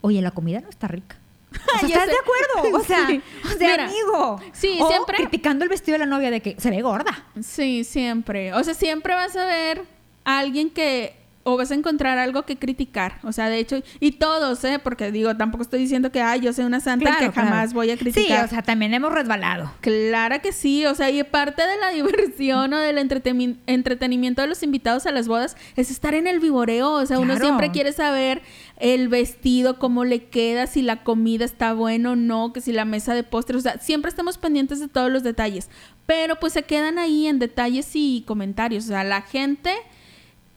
oye, 0.00 0.22
la 0.22 0.30
comida 0.30 0.60
no 0.60 0.68
está 0.68 0.86
rica. 0.86 1.16
O 1.74 1.78
sea, 1.80 1.88
Ya 1.88 1.94
¿Estás 1.96 2.06
de 2.06 2.14
acuerdo? 2.22 2.78
O 2.78 2.84
sea, 2.84 3.06
Sí. 3.08 3.20
o 3.44 3.58
sea, 3.58 3.70
Mira, 3.72 3.84
amigo. 3.86 4.40
sí, 4.52 4.78
O 4.80 4.86
siempre- 4.88 5.16
criticando 5.16 5.64
el 5.64 5.70
vestido 5.70 5.94
de 5.94 5.98
la 5.98 6.06
novia 6.06 6.30
de 6.30 6.40
que 6.40 6.54
se 6.56 6.70
ve 6.70 6.82
gorda. 6.82 7.26
Sí, 7.42 7.82
siempre. 7.82 8.52
O 8.54 8.62
sea, 8.62 8.74
siempre 8.74 9.14
vas 9.16 9.34
a 9.34 9.44
ver 9.44 9.82
a 10.24 10.38
alguien 10.38 10.70
que 10.70 11.16
o 11.52 11.56
vas 11.56 11.70
a 11.70 11.74
encontrar 11.74 12.18
algo 12.18 12.42
que 12.42 12.56
criticar. 12.56 13.18
O 13.22 13.32
sea, 13.32 13.48
de 13.48 13.58
hecho, 13.58 13.82
y 14.00 14.12
todos, 14.12 14.62
¿eh? 14.64 14.78
Porque 14.82 15.10
digo, 15.10 15.36
tampoco 15.36 15.62
estoy 15.62 15.80
diciendo 15.80 16.10
que, 16.12 16.20
ay, 16.20 16.40
yo 16.40 16.52
soy 16.52 16.64
una 16.64 16.80
santa 16.80 17.10
y 17.10 17.26
que 17.26 17.32
jamás 17.32 17.70
claro. 17.70 17.74
voy 17.74 17.90
a 17.90 17.96
criticar. 17.96 18.38
Sí, 18.38 18.44
o 18.44 18.48
sea, 18.48 18.62
también 18.62 18.94
hemos 18.94 19.12
resbalado. 19.12 19.72
Clara 19.80 20.40
que 20.40 20.52
sí, 20.52 20.86
o 20.86 20.94
sea, 20.94 21.10
y 21.10 21.22
parte 21.24 21.62
de 21.66 21.76
la 21.78 21.90
diversión 21.94 22.72
o 22.72 22.78
del 22.78 22.98
entretenimiento 22.98 24.42
de 24.42 24.48
los 24.48 24.62
invitados 24.62 25.06
a 25.06 25.12
las 25.12 25.28
bodas 25.28 25.56
es 25.76 25.90
estar 25.90 26.14
en 26.14 26.26
el 26.26 26.40
vivoreo, 26.40 26.92
o 26.92 27.06
sea, 27.06 27.18
uno 27.18 27.36
siempre 27.36 27.70
quiere 27.70 27.92
saber 27.92 28.42
el 28.76 29.08
vestido, 29.08 29.78
cómo 29.78 30.04
le 30.04 30.24
queda, 30.24 30.66
si 30.66 30.82
la 30.82 31.02
comida 31.02 31.44
está 31.44 31.74
buena 31.74 32.12
o 32.12 32.16
no, 32.16 32.52
que 32.52 32.60
si 32.60 32.72
la 32.72 32.84
mesa 32.84 33.14
de 33.14 33.22
postres, 33.22 33.58
o 33.58 33.60
sea, 33.62 33.78
siempre 33.78 34.08
estamos 34.08 34.38
pendientes 34.38 34.80
de 34.80 34.88
todos 34.88 35.10
los 35.10 35.22
detalles, 35.22 35.68
pero 36.06 36.36
pues 36.36 36.54
se 36.54 36.62
quedan 36.62 36.98
ahí 36.98 37.26
en 37.26 37.38
detalles 37.38 37.90
y 37.94 38.24
comentarios, 38.26 38.84
o 38.84 38.88
sea, 38.88 39.04
la 39.04 39.22
gente 39.22 39.72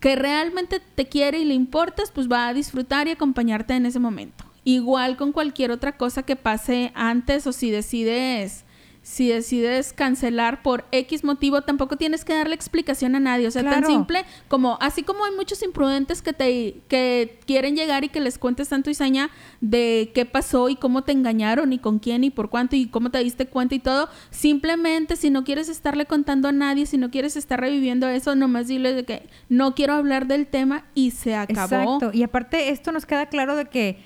que 0.04 0.18
realmente 0.18 0.82
te 0.82 1.08
quiere 1.08 1.39
y 1.39 1.46
le 1.46 1.54
importas, 1.54 2.12
pues 2.12 2.30
va 2.30 2.50
a 2.50 2.54
disfrutar 2.54 3.08
y 3.08 3.12
acompañarte 3.12 3.74
en 3.74 3.86
ese 3.86 4.00
momento. 4.00 4.44
Igual 4.66 5.16
con 5.16 5.32
cualquier 5.32 5.72
otra 5.72 5.96
cosa 5.96 6.24
que 6.24 6.36
pase 6.36 6.92
antes 6.94 7.48
o 7.48 7.54
si 7.54 7.72
decides 7.72 8.62
si 9.04 9.28
decides 9.28 9.92
cancelar 9.92 10.63
por 10.63 10.86
X 10.94 11.26
motivo, 11.26 11.62
tampoco 11.62 11.98
tienes 11.98 12.24
que 12.24 12.34
darle 12.34 12.56
explicación 12.56 13.16
a 13.16 13.20
nadie. 13.20 13.48
O 13.48 13.52
sea, 13.52 13.62
tan 13.62 13.86
simple 13.86 14.24
como, 14.48 14.78
así 14.80 15.04
como 15.04 15.26
hay 15.26 15.36
muchos 15.36 15.62
imprudentes 15.62 16.22
que 16.22 16.32
te 16.32 16.78
que 16.88 17.38
quieren 17.46 17.76
llegar 17.76 18.06
y 18.06 18.10
que 18.10 18.22
les 18.22 18.38
cuentes 18.38 18.70
tanto 18.70 18.89
y 18.89 18.94
saña 18.94 19.30
de 19.60 20.12
qué 20.16 20.26
pasó 20.26 20.70
y 20.70 20.78
cómo 20.78 21.04
te 21.04 21.12
engañaron 21.12 21.74
y 21.74 21.80
con 21.80 22.00
quién 22.00 22.24
y 22.24 22.30
por 22.30 22.50
cuánto 22.50 22.78
y 22.78 22.88
cómo 22.88 23.12
te 23.12 23.20
diste 23.20 23.46
cuenta 23.46 23.76
y 23.76 23.80
todo. 23.80 24.08
Simplemente, 24.30 25.18
si 25.18 25.30
no 25.30 25.44
quieres 25.44 25.68
estarle 25.68 26.06
contando 26.06 26.48
a 26.48 26.54
nadie, 26.54 26.86
si 26.86 26.98
no 26.98 27.12
quieres 27.12 27.36
estar 27.36 27.60
reviviendo 27.60 28.08
eso, 28.08 28.36
nomás 28.36 28.70
dile 28.70 28.94
de 28.94 29.04
que 29.04 29.28
no 29.50 29.76
quiero 29.76 29.96
hablar 29.96 30.28
del 30.28 30.48
tema 30.48 30.86
y 30.96 31.12
se 31.12 31.36
acabó. 31.36 31.98
Exacto. 31.98 32.12
Y 32.13 32.24
aparte, 32.24 32.70
esto 32.70 32.94
nos 32.94 33.06
queda 33.06 33.26
claro 33.26 33.58
de 33.58 33.66
que 33.66 33.98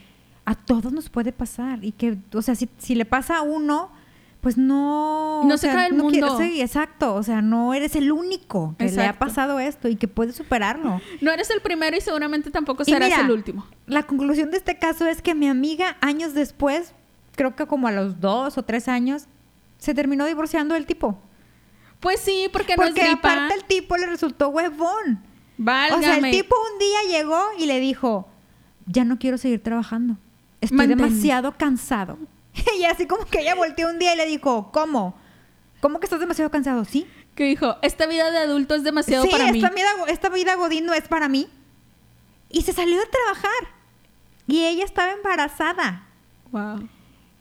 a 0.46 0.56
todos 0.56 0.92
nos 0.92 1.10
puede 1.10 1.32
pasar. 1.32 1.84
Y 1.84 1.92
que, 1.92 2.18
o 2.34 2.42
sea, 2.42 2.56
si, 2.56 2.68
si 2.80 2.96
le 2.96 3.06
pasa 3.06 3.38
a 3.38 3.42
uno, 3.44 3.92
pues 4.42 4.58
no. 4.58 5.44
No 5.44 5.58
se 5.58 5.68
sea, 5.68 5.74
cae 5.74 5.88
el 5.88 5.96
quiere- 5.96 6.28
mundo. 6.28 6.38
sí, 6.40 6.62
exacto. 6.62 7.16
O 7.16 7.24
sea, 7.24 7.42
no 7.42 7.74
eres 7.74 7.96
el 7.96 8.12
único 8.12 8.76
que 8.78 8.90
le 8.92 9.06
ha 9.06 9.18
pasado 9.20 9.60
esto 9.60 9.88
y 9.88 9.96
que 9.96 10.08
puede 10.08 10.32
superarlo. 10.34 11.02
No 11.22 11.32
eres 11.32 11.50
el 11.50 11.62
primero 11.62 11.98
y 11.98 12.02
seguramente 12.02 12.52
tampoco 12.52 12.84
Y 12.84 12.92
serás 12.92 13.10
mira, 13.10 13.22
el 13.22 13.32
último. 13.32 13.66
La 13.88 14.04
conclusión 14.04 14.52
de 14.52 14.58
este 14.58 14.78
caso 14.78 15.06
es 15.08 15.22
que 15.22 15.36
mi 15.36 15.48
amiga, 15.48 15.98
años 16.02 16.34
después, 16.34 16.94
creo 17.36 17.56
que 17.56 17.66
como 17.66 17.88
a 17.88 17.92
los 17.92 18.20
dos 18.22 18.58
o 18.58 18.64
tres 18.64 18.88
años, 18.88 19.26
se 19.78 19.94
terminó 19.94 20.26
divorciando 20.26 20.74
del 20.76 20.86
tipo. 20.86 21.20
Pues 22.00 22.20
sí, 22.20 22.48
porque, 22.54 22.76
no 22.76 22.84
Porque 22.84 23.02
es 23.02 23.08
gripa. 23.08 23.34
aparte 23.34 23.56
el 23.56 23.64
tipo 23.64 23.98
le 23.98 24.06
resultó 24.06 24.50
huevón. 24.50 25.20
Válgame. 25.58 26.00
O 26.00 26.08
sea, 26.08 26.18
el 26.18 26.32
tipo 26.32 26.56
un 26.74 26.80
día 26.80 27.18
llegó 27.20 27.42
y 27.58 27.66
le 27.66 27.80
dijo, 27.80 28.28
ya 28.86 29.04
no 29.04 29.18
quiero 29.18 29.38
seguir 29.40 29.64
trabajando. 29.64 30.18
Estoy 30.62 30.78
Mantén- 30.78 30.90
demasiado 30.98 31.54
cansado. 31.58 32.18
y 32.80 32.84
así 32.86 33.06
como 33.08 33.26
que 33.26 33.42
ella 33.42 33.56
volteó 33.56 33.90
un 33.90 34.00
día 34.00 34.14
y 34.14 34.18
le 34.18 34.26
dijo, 34.26 34.72
¿cómo? 34.72 35.16
¿Cómo 35.82 36.00
que 36.00 36.06
estás 36.06 36.20
demasiado 36.20 36.50
cansado? 36.52 36.86
¿Sí? 36.86 37.08
Que 37.36 37.44
dijo, 37.46 37.78
esta 37.82 38.08
vida 38.08 38.32
de 38.32 38.40
adulto 38.40 38.74
es 38.76 38.84
demasiado 38.84 39.24
sí, 39.26 39.30
para 39.32 39.52
mí. 39.52 39.60
esta 39.64 39.70
vida, 39.74 39.90
esta 40.08 40.30
vida 40.30 40.56
godín 40.56 40.86
no 40.86 40.94
es 40.94 41.08
para 41.08 41.28
mí. 41.30 41.48
Y 42.50 42.64
se 42.64 42.74
salió 42.74 42.98
de 43.00 43.06
trabajar. 43.06 43.76
Y 44.48 44.66
ella 44.66 44.84
estaba 44.86 45.12
embarazada. 45.12 46.08
Wow. 46.52 46.88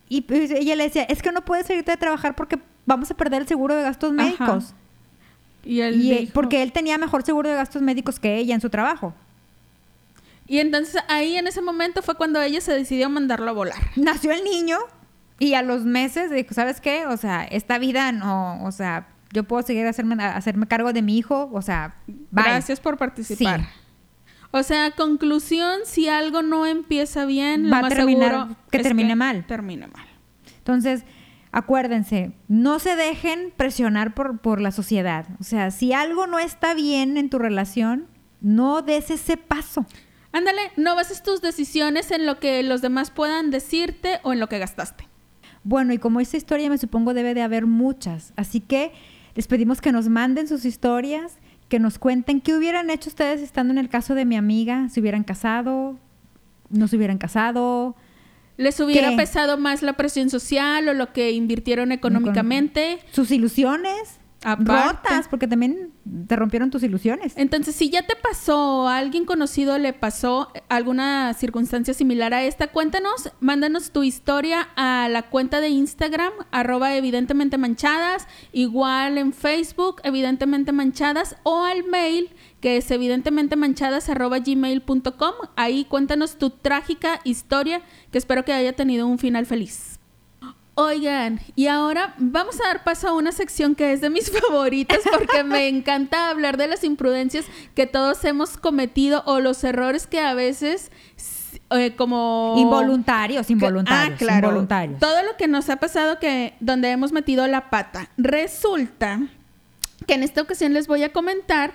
Y 0.09 0.21
pues, 0.21 0.51
ella 0.51 0.75
le 0.75 0.83
decía, 0.83 1.03
es 1.03 1.21
que 1.21 1.31
no 1.31 1.43
puedes 1.43 1.65
salirte 1.67 1.91
de 1.91 1.97
trabajar 1.97 2.35
porque 2.35 2.59
vamos 2.85 3.09
a 3.09 3.15
perder 3.15 3.41
el 3.41 3.47
seguro 3.47 3.75
de 3.75 3.83
gastos 3.83 4.11
Ajá. 4.13 4.23
médicos. 4.23 4.73
Y 5.63 5.81
él 5.81 6.01
Y, 6.01 6.11
eh, 6.13 6.19
dijo- 6.21 6.33
porque 6.33 6.61
él 6.63 6.71
tenía 6.71 6.97
mejor 6.97 7.23
seguro 7.23 7.49
de 7.49 7.55
gastos 7.55 7.81
médicos 7.81 8.19
que 8.19 8.37
ella 8.37 8.53
en 8.55 8.61
su 8.61 8.69
trabajo. 8.69 9.13
Y 10.45 10.59
entonces 10.59 11.01
ahí 11.09 11.35
en 11.37 11.47
ese 11.47 11.61
momento 11.61 12.01
fue 12.01 12.15
cuando 12.15 12.41
ella 12.41 12.61
se 12.61 12.73
decidió 12.73 13.09
mandarlo 13.09 13.49
a 13.49 13.53
volar. 13.53 13.79
nació 13.95 14.31
el 14.31 14.43
niño 14.43 14.77
y 15.39 15.53
a 15.53 15.61
los 15.61 15.83
meses 15.85 16.31
dijo, 16.31 16.53
¿sabes 16.53 16.81
qué? 16.81 17.05
O 17.05 17.17
sea, 17.17 17.43
esta 17.43 17.77
vida 17.77 18.11
no, 18.11 18.63
o 18.63 18.71
sea, 18.71 19.07
yo 19.33 19.43
puedo 19.43 19.61
seguir 19.63 19.85
a 19.85 19.89
hacerme, 19.89 20.23
hacerme 20.23 20.67
cargo 20.67 20.93
de 20.93 21.01
mi 21.01 21.17
hijo, 21.17 21.49
o 21.53 21.61
sea, 21.61 21.95
bye. 22.07 22.43
Gracias 22.45 22.79
por 22.79 22.97
participar. 22.97 23.61
Sí. 23.61 23.65
O 24.51 24.63
sea, 24.63 24.91
conclusión, 24.91 25.79
si 25.83 26.07
algo 26.07 26.41
no 26.41 26.65
empieza 26.65 27.25
bien, 27.25 27.71
Va 27.71 27.81
lo 27.81 27.85
a 27.87 27.89
terminar- 27.89 28.31
seguro 28.31 28.55
que 28.71 28.79
termine 28.79 29.15
mal. 29.15 29.45
Termine 29.45 29.87
mal. 29.87 30.07
Entonces, 30.59 31.03
acuérdense, 31.51 32.31
no 32.47 32.79
se 32.79 32.95
dejen 32.95 33.53
presionar 33.55 34.13
por, 34.13 34.39
por 34.39 34.61
la 34.61 34.71
sociedad. 34.71 35.25
O 35.39 35.43
sea, 35.43 35.71
si 35.71 35.93
algo 35.93 36.27
no 36.27 36.39
está 36.39 36.73
bien 36.73 37.17
en 37.17 37.29
tu 37.29 37.39
relación, 37.39 38.07
no 38.41 38.81
des 38.81 39.11
ese 39.11 39.37
paso. 39.37 39.85
Ándale, 40.31 40.61
no 40.77 40.95
bases 40.95 41.23
tus 41.23 41.41
decisiones 41.41 42.11
en 42.11 42.25
lo 42.25 42.39
que 42.39 42.61
los 42.63 42.81
demás 42.81 43.11
puedan 43.11 43.49
decirte 43.51 44.19
o 44.23 44.33
en 44.33 44.39
lo 44.39 44.47
que 44.49 44.59
gastaste. 44.59 45.07
Bueno, 45.67 45.91
y 45.91 45.97
como 45.97 46.21
esta 46.21 46.37
historia 46.37 46.69
me 46.69 46.77
supongo 46.77 47.13
debe 47.13 47.33
de 47.33 47.41
haber 47.41 47.65
muchas, 47.65 48.31
así 48.37 48.61
que 48.61 48.93
les 49.35 49.47
pedimos 49.47 49.81
que 49.81 49.91
nos 49.91 50.07
manden 50.07 50.47
sus 50.47 50.63
historias, 50.63 51.39
que 51.67 51.77
nos 51.77 51.99
cuenten 51.99 52.39
qué 52.39 52.55
hubieran 52.55 52.89
hecho 52.89 53.09
ustedes 53.09 53.41
estando 53.41 53.73
en 53.73 53.77
el 53.77 53.89
caso 53.89 54.15
de 54.15 54.23
mi 54.23 54.37
amiga, 54.37 54.87
si 54.87 55.01
hubieran 55.01 55.25
casado, 55.25 55.99
no 56.69 56.87
se 56.87 56.95
hubieran 56.95 57.17
casado. 57.17 57.97
¿Les 58.55 58.79
hubiera 58.79 59.09
¿Qué? 59.09 59.17
pesado 59.17 59.57
más 59.57 59.81
la 59.81 59.97
presión 59.97 60.29
social 60.29 60.87
o 60.87 60.93
lo 60.93 61.11
que 61.11 61.31
invirtieron 61.31 61.91
económicamente? 61.91 62.99
Sus 63.11 63.29
ilusiones 63.31 64.21
Aparte. 64.43 65.09
rotas, 65.09 65.27
porque 65.27 65.47
también 65.47 65.91
te 66.27 66.35
rompieron 66.35 66.69
tus 66.69 66.83
ilusiones. 66.83 67.33
Entonces, 67.35 67.75
si 67.75 67.89
ya 67.89 68.03
te 68.03 68.15
pasó 68.15 68.87
a 68.87 68.97
alguien 68.97 69.25
conocido 69.25 69.77
le 69.77 69.93
pasó 69.93 70.51
alguna 70.69 71.33
circunstancia 71.33 71.93
similar 71.93 72.33
a 72.33 72.43
esta, 72.43 72.67
cuéntanos, 72.67 73.31
mándanos 73.39 73.91
tu 73.91 74.03
historia 74.03 74.69
a 74.75 75.07
la 75.09 75.23
cuenta 75.23 75.59
de 75.59 75.69
Instagram, 75.69 76.31
arroba 76.51 76.95
evidentemente 76.95 77.57
manchadas, 77.57 78.27
igual 78.51 79.17
en 79.17 79.33
Facebook, 79.33 80.01
evidentemente 80.03 80.71
manchadas, 80.71 81.35
o 81.43 81.63
al 81.63 81.83
mail, 81.83 82.29
que 82.61 82.77
es 82.77 82.89
evidentemente 82.91 83.55
manchadas, 83.55 84.09
arroba 84.09 84.39
gmail.com. 84.39 85.33
Ahí 85.55 85.85
cuéntanos 85.85 86.37
tu 86.37 86.51
trágica 86.51 87.21
historia, 87.23 87.81
que 88.11 88.17
espero 88.17 88.45
que 88.45 88.53
haya 88.53 88.73
tenido 88.73 89.07
un 89.07 89.17
final 89.17 89.45
feliz. 89.45 89.96
Oigan, 90.79 91.39
y 91.55 91.65
ahora 91.65 92.13
vamos 92.19 92.61
a 92.61 92.67
dar 92.67 92.83
paso 92.83 93.07
a 93.07 93.13
una 93.13 93.31
sección 93.31 93.73
que 93.73 93.93
es 93.93 93.99
de 93.99 94.11
mis 94.11 94.29
favoritas 94.41 94.99
porque 95.11 95.43
me 95.43 95.67
encanta 95.67 96.29
hablar 96.29 96.55
de 96.55 96.67
las 96.67 96.83
imprudencias 96.83 97.45
que 97.73 97.87
todos 97.87 98.23
hemos 98.25 98.57
cometido 98.57 99.23
o 99.25 99.39
los 99.39 99.63
errores 99.63 100.05
que 100.05 100.19
a 100.19 100.35
veces 100.35 100.91
eh, 101.71 101.95
como 101.95 102.53
Involuntarios, 102.59 103.49
involuntarios, 103.49 104.13
ah, 104.13 104.17
claro. 104.19 104.49
involuntarios. 104.49 104.99
Todo 104.99 105.23
lo 105.23 105.35
que 105.35 105.47
nos 105.47 105.67
ha 105.71 105.77
pasado 105.77 106.19
que 106.19 106.53
donde 106.59 106.91
hemos 106.91 107.11
metido 107.11 107.47
la 107.47 107.71
pata. 107.71 108.11
Resulta 108.15 109.21
que 110.05 110.13
en 110.13 110.21
esta 110.21 110.43
ocasión 110.43 110.73
les 110.73 110.85
voy 110.85 111.01
a 111.01 111.11
comentar 111.11 111.73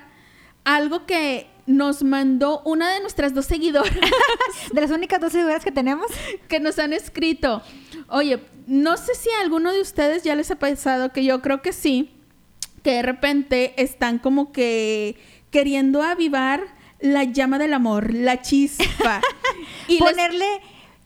algo 0.64 1.06
que 1.06 1.50
nos 1.66 2.02
mandó 2.02 2.60
una 2.64 2.92
de 2.92 3.00
nuestras 3.00 3.34
dos 3.34 3.46
seguidoras 3.46 3.92
De 4.72 4.80
las 4.80 4.90
únicas 4.90 5.20
dos 5.20 5.32
seguidoras 5.32 5.64
que 5.64 5.72
tenemos. 5.72 6.06
que 6.48 6.60
nos 6.60 6.78
han 6.78 6.92
escrito. 6.92 7.62
Oye, 8.08 8.40
no 8.66 8.96
sé 8.96 9.14
si 9.14 9.29
a 9.31 9.42
alguno 9.42 9.72
de 9.72 9.81
ustedes 9.81 10.22
ya 10.22 10.35
les 10.35 10.51
ha 10.51 10.57
pasado, 10.57 11.12
que 11.12 11.25
yo 11.25 11.42
creo 11.42 11.62
que 11.62 11.72
sí, 11.72 12.11
que 12.83 12.92
de 12.92 13.03
repente 13.03 13.75
están 13.77 14.18
como 14.18 14.53
que 14.53 15.16
queriendo 15.51 16.03
avivar 16.03 16.62
la 17.01 17.25
llama 17.25 17.59
del 17.59 17.75
amor, 17.75 18.14
la 18.14 18.40
chispa. 18.40 19.20
y, 19.88 19.98
les, 19.98 20.03
Ponerle 20.03 20.46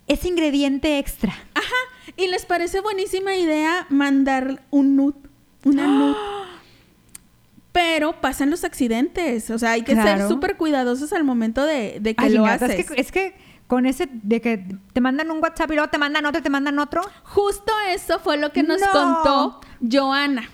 ese 0.07 0.29
ingrediente 0.29 0.99
extra. 0.99 1.35
y 2.17 2.29
les 2.29 2.45
parece 2.47 2.81
buenísima 2.81 3.35
idea 3.35 3.87
mandar 3.89 4.63
un 4.71 4.97
nude, 4.97 5.19
una 5.65 5.87
nude. 5.87 6.17
Pero 7.73 8.21
pasan 8.21 8.49
los 8.49 8.65
accidentes, 8.65 9.51
o 9.51 9.59
sea, 9.59 9.73
hay 9.73 9.83
que 9.83 9.95
ser 9.95 10.27
súper 10.29 10.57
cuidadosos 10.57 11.13
al 11.13 11.25
momento 11.25 11.67
de, 11.67 11.99
de 12.01 12.15
que 12.15 12.25
Ay, 12.25 12.33
lo 12.33 12.47
haces. 12.47 12.71
Es 12.71 12.87
que, 12.87 13.01
es 13.01 13.13
que 13.13 13.35
con 13.67 13.87
ese 13.87 14.09
de 14.11 14.41
que 14.41 14.65
te 14.93 15.01
mandan 15.01 15.31
un 15.31 15.43
WhatsApp 15.43 15.71
y 15.73 15.75
luego 15.75 15.91
te 15.91 15.99
mandan 15.99 16.25
otro, 16.27 16.43
te 16.43 16.51
mandan 16.51 16.79
otro. 16.79 17.03
Justo 17.25 17.73
eso 17.91 18.19
fue 18.21 18.37
lo 18.37 18.53
que 18.53 18.63
nos 18.63 18.81
No. 18.81 18.87
contó 18.93 19.61
Joana. 19.91 20.49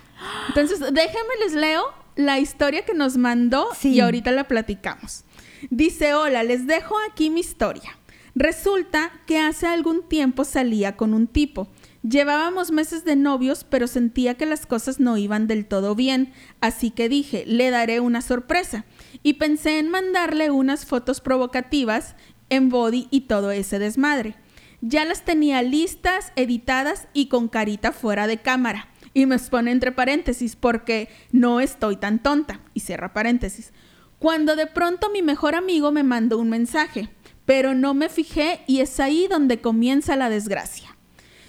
Entonces, 0.49 0.79
déjenme 0.79 1.35
les 1.43 1.53
leo 1.53 1.83
la 2.15 2.39
historia 2.39 2.85
que 2.85 2.93
nos 2.93 3.17
mandó 3.17 3.67
Sí. 3.75 3.89
y 3.93 3.99
ahorita 3.99 4.31
la 4.31 4.45
platicamos. 4.47 5.23
Dice, 5.69 6.13
hola, 6.13 6.43
les 6.43 6.67
dejo 6.67 6.95
aquí 7.09 7.29
mi 7.29 7.39
historia. 7.41 7.97
Resulta 8.35 9.11
que 9.27 9.39
hace 9.39 9.67
algún 9.67 10.01
tiempo 10.07 10.43
salía 10.43 10.97
con 10.97 11.13
un 11.13 11.27
tipo. 11.27 11.67
Llevábamos 12.01 12.71
meses 12.71 13.05
de 13.05 13.15
novios, 13.15 13.63
pero 13.63 13.87
sentía 13.87 14.33
que 14.35 14.45
las 14.45 14.65
cosas 14.65 14.99
no 14.99 15.17
iban 15.17 15.47
del 15.47 15.65
todo 15.65 15.95
bien, 15.95 16.33
así 16.59 16.89
que 16.91 17.07
dije, 17.07 17.45
le 17.47 17.69
daré 17.69 17.99
una 18.01 18.21
sorpresa. 18.21 18.85
Y 19.21 19.33
pensé 19.35 19.79
en 19.79 19.89
mandarle 19.89 20.51
unas 20.51 20.85
fotos 20.85 21.21
provocativas 21.21 22.15
en 22.55 22.69
body 22.69 23.07
y 23.09 23.21
todo 23.21 23.51
ese 23.51 23.79
desmadre. 23.79 24.35
Ya 24.81 25.05
las 25.05 25.23
tenía 25.23 25.61
listas, 25.61 26.33
editadas 26.35 27.07
y 27.13 27.27
con 27.27 27.47
carita 27.47 27.91
fuera 27.91 28.27
de 28.27 28.37
cámara. 28.37 28.89
Y 29.13 29.25
me 29.25 29.39
pone 29.39 29.71
entre 29.71 29.91
paréntesis 29.91 30.55
porque 30.55 31.07
no 31.31 31.59
estoy 31.59 31.95
tan 31.97 32.21
tonta. 32.21 32.61
Y 32.73 32.81
cierra 32.81 33.13
paréntesis. 33.13 33.71
Cuando 34.19 34.55
de 34.55 34.67
pronto 34.67 35.09
mi 35.09 35.21
mejor 35.21 35.55
amigo 35.55 35.91
me 35.91 36.03
mandó 36.03 36.37
un 36.37 36.49
mensaje, 36.49 37.09
pero 37.45 37.73
no 37.73 37.93
me 37.93 38.09
fijé 38.09 38.61
y 38.67 38.79
es 38.79 38.99
ahí 38.99 39.27
donde 39.29 39.61
comienza 39.61 40.15
la 40.15 40.29
desgracia. 40.29 40.97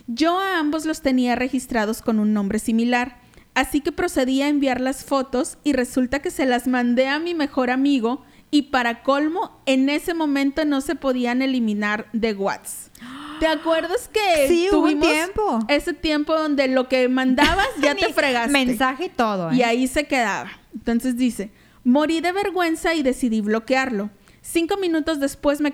Yo 0.06 0.38
a 0.38 0.58
ambos 0.58 0.84
los 0.84 1.00
tenía 1.00 1.34
registrados 1.34 2.02
con 2.02 2.18
un 2.18 2.32
nombre 2.32 2.58
similar, 2.58 3.20
así 3.54 3.80
que 3.80 3.92
procedí 3.92 4.42
a 4.42 4.48
enviar 4.48 4.80
las 4.80 5.04
fotos 5.04 5.56
y 5.64 5.72
resulta 5.72 6.20
que 6.20 6.30
se 6.30 6.46
las 6.46 6.66
mandé 6.66 7.08
a 7.08 7.18
mi 7.18 7.34
mejor 7.34 7.70
amigo 7.70 8.24
y 8.50 8.62
para 8.62 9.02
colmo, 9.02 9.60
en 9.66 9.88
ese 9.88 10.14
momento 10.14 10.64
no 10.64 10.80
se 10.80 10.94
podían 10.94 11.42
eliminar 11.42 12.06
de 12.12 12.34
WhatsApp. 12.34 12.92
¿Te 13.40 13.46
acuerdas 13.46 14.08
que 14.12 14.48
Sí, 14.48 14.68
tuvimos 14.70 15.08
tiempo. 15.08 15.58
ese 15.68 15.92
tiempo 15.92 16.34
donde 16.38 16.68
lo 16.68 16.88
que 16.88 17.08
mandabas 17.08 17.66
ya 17.80 17.94
te 17.96 18.12
fregaste? 18.12 18.52
Mensaje 18.52 19.06
y 19.06 19.08
todo. 19.08 19.50
¿eh? 19.50 19.56
Y 19.56 19.62
ahí 19.62 19.86
se 19.86 20.06
quedaba. 20.06 20.50
Entonces 20.72 21.16
dice, 21.16 21.50
morí 21.82 22.20
de 22.20 22.32
vergüenza 22.32 22.94
y 22.94 23.02
decidí 23.02 23.40
bloquearlo. 23.40 24.10
Cinco 24.40 24.76
minutos 24.76 25.20
después 25.20 25.60
me, 25.60 25.72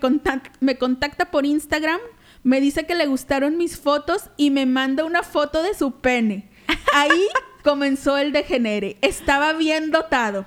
me 0.61 0.79
contacta 0.79 1.31
por 1.31 1.45
Instagram, 1.45 2.01
me 2.43 2.61
dice 2.61 2.87
que 2.87 2.95
le 2.95 3.07
gustaron 3.07 3.57
mis 3.57 3.79
fotos 3.79 4.31
y 4.37 4.51
me 4.51 4.65
manda 4.65 5.05
una 5.05 5.23
foto 5.23 5.63
de 5.63 5.75
su 5.75 6.01
pene. 6.01 6.49
Ahí 6.95 7.27
comenzó 7.65 8.17
el 8.17 8.33
degenere. 8.33 8.97
Estaba 9.03 9.53
bien 9.53 9.91
dotado. 9.91 10.47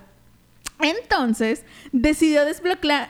Entonces, 0.84 1.64
decidió 1.94 2.42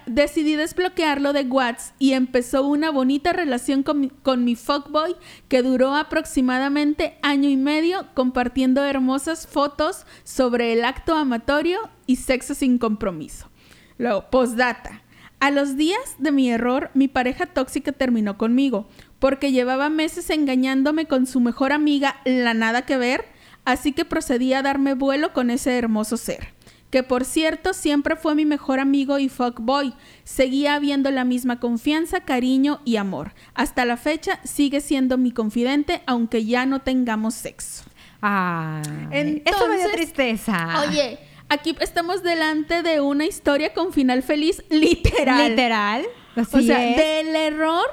decidí 0.05 0.55
desbloquearlo 0.55 1.33
de 1.33 1.41
WhatsApp 1.41 1.95
y 1.97 2.13
empezó 2.13 2.67
una 2.67 2.91
bonita 2.91 3.33
relación 3.33 3.81
con 3.81 3.99
mi, 3.99 4.09
con 4.09 4.43
mi 4.43 4.55
fuckboy 4.55 5.15
que 5.47 5.63
duró 5.63 5.95
aproximadamente 5.95 7.17
año 7.23 7.49
y 7.49 7.57
medio 7.57 8.05
compartiendo 8.13 8.83
hermosas 8.83 9.47
fotos 9.47 10.05
sobre 10.23 10.71
el 10.73 10.85
acto 10.85 11.15
amatorio 11.15 11.79
y 12.05 12.17
sexo 12.17 12.53
sin 12.53 12.77
compromiso. 12.77 13.49
Luego, 13.97 14.29
postdata. 14.29 15.01
A 15.39 15.49
los 15.49 15.75
días 15.75 16.15
de 16.19 16.31
mi 16.31 16.51
error, 16.51 16.91
mi 16.93 17.07
pareja 17.07 17.47
tóxica 17.47 17.91
terminó 17.91 18.37
conmigo 18.37 18.87
porque 19.17 19.51
llevaba 19.51 19.89
meses 19.89 20.29
engañándome 20.29 21.07
con 21.07 21.25
su 21.25 21.39
mejor 21.39 21.71
amiga, 21.71 22.21
la 22.23 22.53
nada 22.53 22.83
que 22.83 22.97
ver, 22.97 23.25
así 23.65 23.93
que 23.93 24.05
procedí 24.05 24.53
a 24.53 24.61
darme 24.61 24.93
vuelo 24.93 25.33
con 25.33 25.49
ese 25.49 25.75
hermoso 25.75 26.17
ser 26.17 26.52
que 26.93 27.01
por 27.01 27.25
cierto 27.25 27.73
siempre 27.73 28.15
fue 28.15 28.35
mi 28.35 28.45
mejor 28.45 28.79
amigo 28.79 29.17
y 29.17 29.27
fuckboy. 29.27 29.95
Seguía 30.25 30.75
habiendo 30.75 31.09
la 31.09 31.23
misma 31.23 31.59
confianza, 31.59 32.21
cariño 32.21 32.81
y 32.85 32.97
amor. 32.97 33.33
Hasta 33.55 33.83
la 33.83 33.97
fecha 33.97 34.39
sigue 34.43 34.79
siendo 34.79 35.17
mi 35.17 35.31
confidente, 35.31 36.03
aunque 36.05 36.45
ya 36.45 36.67
no 36.67 36.81
tengamos 36.83 37.33
sexo. 37.33 37.85
Ay, 38.21 39.41
eso 39.43 39.67
me 39.67 39.77
dio 39.77 39.89
tristeza. 39.91 40.83
Oye, 40.87 41.17
aquí 41.49 41.75
estamos 41.79 42.21
delante 42.21 42.83
de 42.83 43.01
una 43.01 43.25
historia 43.25 43.73
con 43.73 43.91
final 43.91 44.21
feliz, 44.21 44.63
literal. 44.69 45.49
Literal. 45.49 46.05
O 46.37 46.61
sea, 46.61 46.91
es. 46.91 46.97
del 46.97 47.35
error 47.35 47.87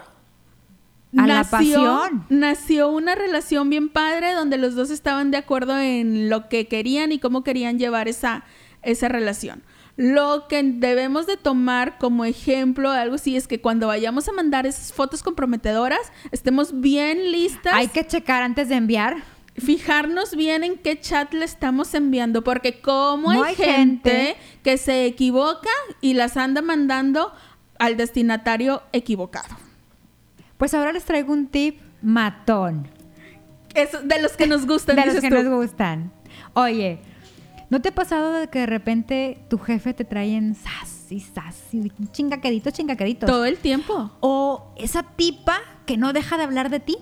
A 1.17 1.27
la 1.27 1.45
pasión. 1.45 2.27
nació 2.29 2.91
una 2.91 3.15
relación 3.15 3.71
bien 3.71 3.89
padre 3.89 4.35
donde 4.35 4.59
los 4.59 4.75
dos 4.75 4.91
estaban 4.91 5.31
de 5.31 5.39
acuerdo 5.39 5.79
en 5.79 6.29
lo 6.29 6.51
que 6.51 6.69
querían 6.69 7.13
y 7.13 7.19
cómo 7.19 7.43
querían 7.43 7.79
llevar 7.79 8.09
esa, 8.09 8.45
esa 8.83 9.09
relación. 9.09 9.63
Lo 9.97 10.47
que 10.49 10.63
debemos 10.63 11.27
de 11.27 11.37
tomar 11.37 11.99
como 11.99 12.25
ejemplo, 12.25 12.91
algo 12.91 13.17
así, 13.17 13.37
es 13.37 13.47
que 13.47 13.61
cuando 13.61 13.87
vayamos 13.89 14.29
a 14.29 14.33
mandar 14.33 14.67
esas 14.67 14.93
fotos 14.93 15.23
comprometedoras, 15.23 16.01
estemos 16.31 16.81
bien 16.81 17.31
listas, 17.33 17.75
Hay 17.75 17.89
que 17.89 18.07
checar 18.07 18.43
antes 18.43 18.69
de 18.71 18.77
enviar. 18.77 19.17
fijarnos 19.57 20.35
bien 20.37 20.65
en 20.65 20.79
qué 20.79 20.99
chat 20.99 21.35
le 21.35 21.45
estamos 21.45 21.93
enviando, 21.95 22.43
porque 22.43 22.81
como 22.81 23.33
No 23.33 23.43
hay, 23.43 23.51
hay 23.51 23.57
gente, 23.57 24.11
gente. 24.11 24.37
que 24.63 24.79
se 24.79 25.05
equivoca 25.05 25.69
y 26.01 26.15
las 26.15 26.37
anda 26.39 26.63
mandando 26.63 27.33
al 27.79 27.97
destinatario 27.99 28.83
equivocado. 28.93 29.55
Pues 30.57 30.73
ahora 30.73 30.93
les 30.93 31.05
traigo 31.05 31.33
un 31.33 31.49
tip 31.49 31.79
matón. 32.01 32.89
De 33.75 34.21
los 34.23 34.33
que 34.33 34.47
nos 34.47 34.67
gustan, 34.67 34.97
de 34.97 35.07
los 35.07 35.21
que 35.21 35.29
tú. 35.29 35.35
nos 35.43 35.47
gustan. 35.47 36.13
Oye, 36.55 37.01
¿no 37.71 37.81
te 37.81 37.89
ha 37.89 37.95
pasado 37.95 38.33
de 38.33 38.49
que 38.49 38.61
de 38.61 38.67
repente 38.67 39.39
tu 39.49 39.59
jefe 39.59 39.95
te 39.95 40.05
trae 40.05 40.35
en 40.37 40.55
sas 40.55 41.07
y 41.11 41.21
sas 41.21 41.57
y 41.73 41.91
chingaqueditos, 42.13 42.73
chingaqueditos? 42.73 43.27
Todo 43.29 43.45
el 43.47 43.57
tiempo. 43.59 44.11
O 44.21 44.75
esa 44.77 45.03
tipa 45.03 45.59
que 45.87 45.97
no 45.97 46.13
deja 46.13 46.37
de 46.37 46.45
hablar 46.45 46.69
de 46.71 46.81
ti. 46.81 46.97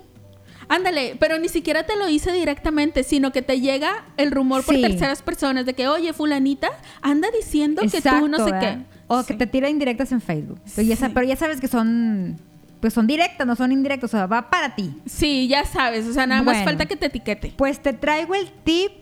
Ándale, 0.70 1.16
pero 1.18 1.38
ni 1.38 1.48
siquiera 1.48 1.86
te 1.86 1.96
lo 1.96 2.06
dice 2.06 2.30
directamente, 2.30 3.02
sino 3.02 3.32
que 3.32 3.40
te 3.40 3.58
llega 3.60 4.04
el 4.18 4.30
rumor 4.30 4.64
por 4.66 4.74
Sí. 4.74 4.82
terceras 4.82 5.22
personas 5.22 5.64
de 5.64 5.72
que, 5.72 5.88
oye, 5.88 6.12
fulanita, 6.12 6.68
anda 7.00 7.28
diciendo 7.34 7.80
que 7.90 8.02
tú 8.02 8.28
no 8.28 8.36
sé 8.36 8.44
¿verdad? 8.52 8.60
qué. 8.60 8.84
O 9.06 9.22
Sí. 9.22 9.28
que 9.28 9.34
te 9.34 9.46
tira 9.46 9.70
indirectas 9.70 10.12
en 10.12 10.20
Facebook. 10.20 10.60
Pero, 10.76 10.86
ya, 10.86 11.08
pero 11.14 11.36
sabes 11.36 11.58
que 11.62 11.68
son, 11.68 12.36
pues 12.80 12.92
son 12.92 13.06
directas, 13.06 13.46
no 13.46 13.56
son 13.56 13.72
indirectas, 13.72 14.12
o 14.12 14.16
sea, 14.18 14.26
va 14.26 14.50
para 14.50 14.74
ti. 14.74 14.94
Sí, 15.06 15.48
ya 15.48 15.64
sabes, 15.64 16.06
o 16.06 16.12
sea, 16.12 16.26
nada 16.26 16.42
más 16.42 16.62
falta 16.64 16.84
que 16.84 16.96
te 16.96 17.06
etiquete. 17.06 17.54
Pues 17.56 17.80
te 17.80 17.94
traigo 17.94 18.34
el 18.34 18.50
tip 18.64 18.92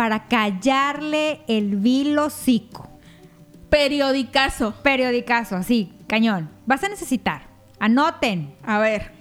para 0.00 0.28
callarle 0.28 1.42
el 1.46 1.76
vil 1.76 2.18
hocico. 2.18 2.88
Periodicazo. 3.68 4.72
Periodicazo, 4.82 5.56
así, 5.56 5.92
cañón. 6.06 6.48
Vas 6.64 6.82
a 6.84 6.88
necesitar, 6.88 7.42
anoten, 7.78 8.54
A 8.64 8.78
ver. 8.78 9.12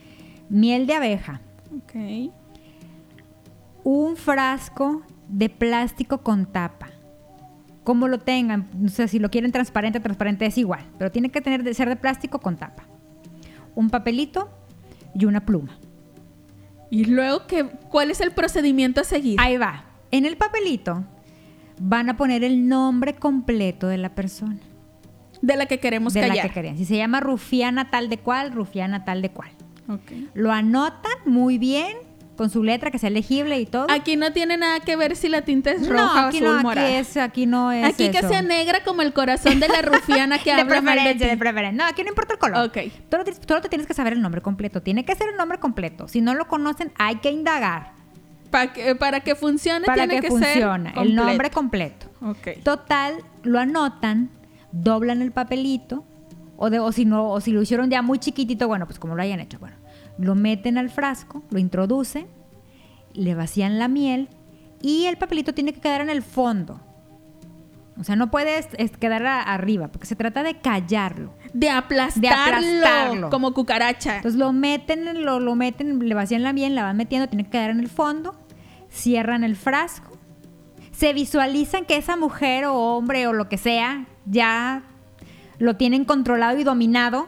miel 0.49 0.87
de 0.87 0.93
abeja, 0.93 1.41
Ok. 1.75 2.31
un 3.83 4.15
frasco 4.15 5.01
de 5.27 5.49
plástico 5.49 6.19
con 6.19 6.45
tapa. 6.45 6.87
Como 7.83 8.07
lo 8.07 8.19
tengan, 8.19 8.69
no 8.73 8.87
sé 8.87 9.09
si 9.09 9.19
lo 9.19 9.29
quieren 9.29 9.51
transparente, 9.51 9.99
transparente 9.99 10.45
es 10.45 10.57
igual, 10.57 10.85
pero 10.97 11.11
tiene 11.11 11.29
que 11.29 11.41
tener 11.41 11.61
de 11.63 11.73
ser 11.73 11.89
de 11.89 11.97
plástico 11.97 12.39
con 12.39 12.55
tapa. 12.55 12.83
Un 13.75 13.89
papelito 13.89 14.49
y 15.13 15.25
una 15.25 15.45
pluma. 15.45 15.77
Y 16.89 17.03
luego, 17.03 17.47
¿qué, 17.47 17.65
¿cuál 17.89 18.11
es 18.11 18.21
el 18.21 18.31
procedimiento 18.31 19.01
a 19.01 19.03
seguir? 19.03 19.35
Ahí 19.41 19.57
va. 19.57 19.88
En 20.11 20.25
el 20.25 20.37
papelito 20.37 21.03
van 21.79 22.09
a 22.09 22.17
poner 22.17 22.43
el 22.43 22.67
nombre 22.67 23.15
completo 23.15 23.87
de 23.87 23.97
la 23.97 24.15
persona. 24.15 24.57
De 25.41 25.55
la 25.55 25.65
que 25.67 25.79
queremos 25.79 26.13
de 26.13 26.21
la 26.21 26.27
callar. 26.29 26.47
que 26.47 26.53
querían. 26.53 26.77
Si 26.77 26.85
se 26.85 26.97
llama 26.97 27.19
Rufiana 27.21 27.89
tal 27.89 28.09
de 28.09 28.17
cual, 28.17 28.51
Rufiana 28.51 29.05
tal 29.05 29.21
de 29.21 29.29
cual. 29.31 29.51
Ok. 29.87 30.11
Lo 30.33 30.51
anotan 30.51 31.13
muy 31.25 31.57
bien 31.57 31.95
con 32.35 32.49
su 32.49 32.63
letra 32.63 32.89
que 32.91 32.99
sea 32.99 33.09
legible 33.09 33.59
y 33.59 33.65
todo. 33.65 33.87
Aquí 33.89 34.15
no 34.17 34.31
tiene 34.33 34.55
nada 34.57 34.79
que 34.81 34.95
ver 34.95 35.15
si 35.15 35.27
la 35.29 35.41
tinta 35.41 35.71
es 35.71 35.81
no, 35.81 35.89
roja 35.91 36.27
aquí 36.27 36.37
o 36.37 36.39
azul 36.39 36.43
no, 36.47 36.55
aquí 36.57 36.63
morada. 36.63 36.89
es, 36.99 37.17
aquí 37.17 37.45
no 37.45 37.71
es 37.71 37.85
Aquí 37.85 38.09
que 38.11 38.19
eso. 38.19 38.27
sea 38.29 38.41
negra 38.41 38.83
como 38.85 39.01
el 39.01 39.13
corazón 39.13 39.59
de 39.59 39.67
la 39.69 39.81
rufiana 39.81 40.39
que 40.43 40.53
de 40.55 40.61
habla 40.61 40.81
mal 40.81 41.03
de 41.03 41.13
ti. 41.15 41.19
de 41.25 41.37
preferencia. 41.37 41.83
No, 41.83 41.89
aquí 41.89 42.03
no 42.03 42.09
importa 42.09 42.33
el 42.33 42.39
color. 42.39 42.65
Ok. 42.67 42.73
Te- 42.73 43.33
solo 43.47 43.61
te 43.61 43.69
tienes 43.69 43.87
que 43.87 43.93
saber 43.93 44.13
el 44.13 44.21
nombre 44.21 44.41
completo. 44.41 44.81
Tiene 44.81 45.05
que 45.05 45.15
ser 45.15 45.29
el 45.29 45.37
nombre 45.37 45.59
completo. 45.59 46.07
Si 46.07 46.21
no 46.21 46.33
lo 46.33 46.47
conocen, 46.47 46.91
hay 46.97 47.17
que 47.17 47.31
indagar 47.31 47.93
Pa 48.49 48.73
que- 48.73 48.95
para 48.95 49.19
que 49.21 49.35
funcione 49.35 49.85
para 49.85 50.07
tiene 50.07 50.21
que, 50.21 50.27
que, 50.29 50.31
ser 50.37 50.53
funcione. 50.53 50.93
El 50.97 51.15
nombre 51.15 51.49
completo. 51.51 52.07
Ok. 52.21 52.63
Total, 52.63 53.15
lo 53.43 53.59
anotan, 53.59 54.29
doblan 54.71 55.21
el 55.21 55.31
papelito, 55.31 56.03
o, 56.57 56.69
de, 56.69 56.79
o, 56.79 56.91
si 56.91 57.05
no, 57.05 57.29
o 57.29 57.39
si 57.41 57.51
lo 57.51 57.61
hicieron 57.61 57.89
ya 57.89 58.01
muy 58.01 58.19
chiquitito, 58.19 58.67
bueno, 58.67 58.85
pues 58.85 58.99
como 58.99 59.15
lo 59.15 59.21
hayan 59.21 59.39
hecho, 59.39 59.59
bueno, 59.59 59.77
lo 60.17 60.35
meten 60.35 60.77
al 60.77 60.89
frasco, 60.89 61.43
lo 61.51 61.59
introducen, 61.59 62.27
le 63.13 63.35
vacían 63.35 63.79
la 63.79 63.87
miel 63.87 64.27
y 64.81 65.05
el 65.05 65.17
papelito 65.17 65.53
tiene 65.53 65.73
que 65.73 65.79
quedar 65.81 66.01
en 66.01 66.09
el 66.09 66.21
fondo. 66.21 66.81
O 67.99 68.03
sea, 68.03 68.15
no 68.15 68.31
puede 68.31 68.57
es- 68.59 68.69
es 68.77 68.91
quedar 68.97 69.25
a- 69.25 69.41
arriba, 69.41 69.89
porque 69.89 70.07
se 70.07 70.15
trata 70.15 70.41
de 70.43 70.55
callarlo. 70.59 71.33
De 71.53 71.69
aplastarlo, 71.69 72.21
De 72.21 72.29
aplastarlo. 72.29 73.29
como 73.29 73.53
cucaracha. 73.53 74.17
Entonces 74.17 74.39
lo 74.39 74.53
meten, 74.53 75.07
en- 75.07 75.25
lo, 75.25 75.39
lo 75.39 75.55
meten, 75.55 75.99
le 76.07 76.15
vacían 76.15 76.43
la 76.43 76.53
miel, 76.53 76.75
la 76.75 76.83
van 76.83 76.95
metiendo, 76.97 77.27
tiene 77.27 77.43
que 77.43 77.49
quedar 77.51 77.71
en 77.71 77.79
el 77.79 77.89
fondo, 77.89 78.35
cierran 78.89 79.43
el 79.43 79.55
frasco, 79.55 80.17
se 80.91 81.13
visualizan 81.13 81.85
que 81.85 81.97
esa 81.97 82.15
mujer 82.15 82.65
o 82.65 82.73
hombre 82.75 83.27
o 83.27 83.33
lo 83.33 83.49
que 83.49 83.57
sea 83.57 84.05
ya 84.25 84.83
lo 85.57 85.75
tienen 85.75 86.05
controlado 86.05 86.57
y 86.57 86.63
dominado 86.63 87.27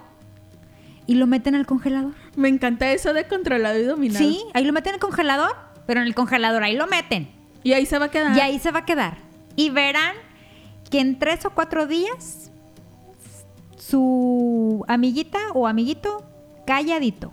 y 1.08 1.16
lo 1.16 1.28
meten 1.28 1.56
al 1.56 1.66
congelador. 1.66 2.14
Me 2.36 2.48
encanta 2.48 2.92
eso 2.92 3.14
de 3.14 3.28
controlado 3.28 3.78
y 3.80 3.84
dominado. 3.84 4.24
Sí, 4.26 4.42
ahí 4.54 4.64
lo 4.64 4.72
meten 4.74 4.94
al 4.94 5.00
congelador, 5.00 5.52
pero 5.86 6.00
en 6.02 6.08
el 6.08 6.16
congelador 6.16 6.64
ahí 6.64 6.76
lo 6.78 6.88
meten 6.88 7.30
Y 7.64 7.74
ahí 7.74 7.86
se 7.86 7.98
va 8.00 8.06
a 8.06 8.12
quedar. 8.12 8.38
y 8.38 8.40
ahí 8.40 8.60
se 8.60 8.72
va 8.72 8.80
a 8.80 8.86
quedar. 8.86 9.18
Y 9.56 9.70
verán 9.70 10.16
que 10.92 11.00
en 11.00 11.18
tres 11.18 11.44
o 11.46 11.50
cuatro 11.52 11.88
días 11.88 12.52
su 13.78 14.86
amiguita 14.88 15.40
o 15.54 15.68
amiguito 15.68 16.24
calladito. 16.68 17.32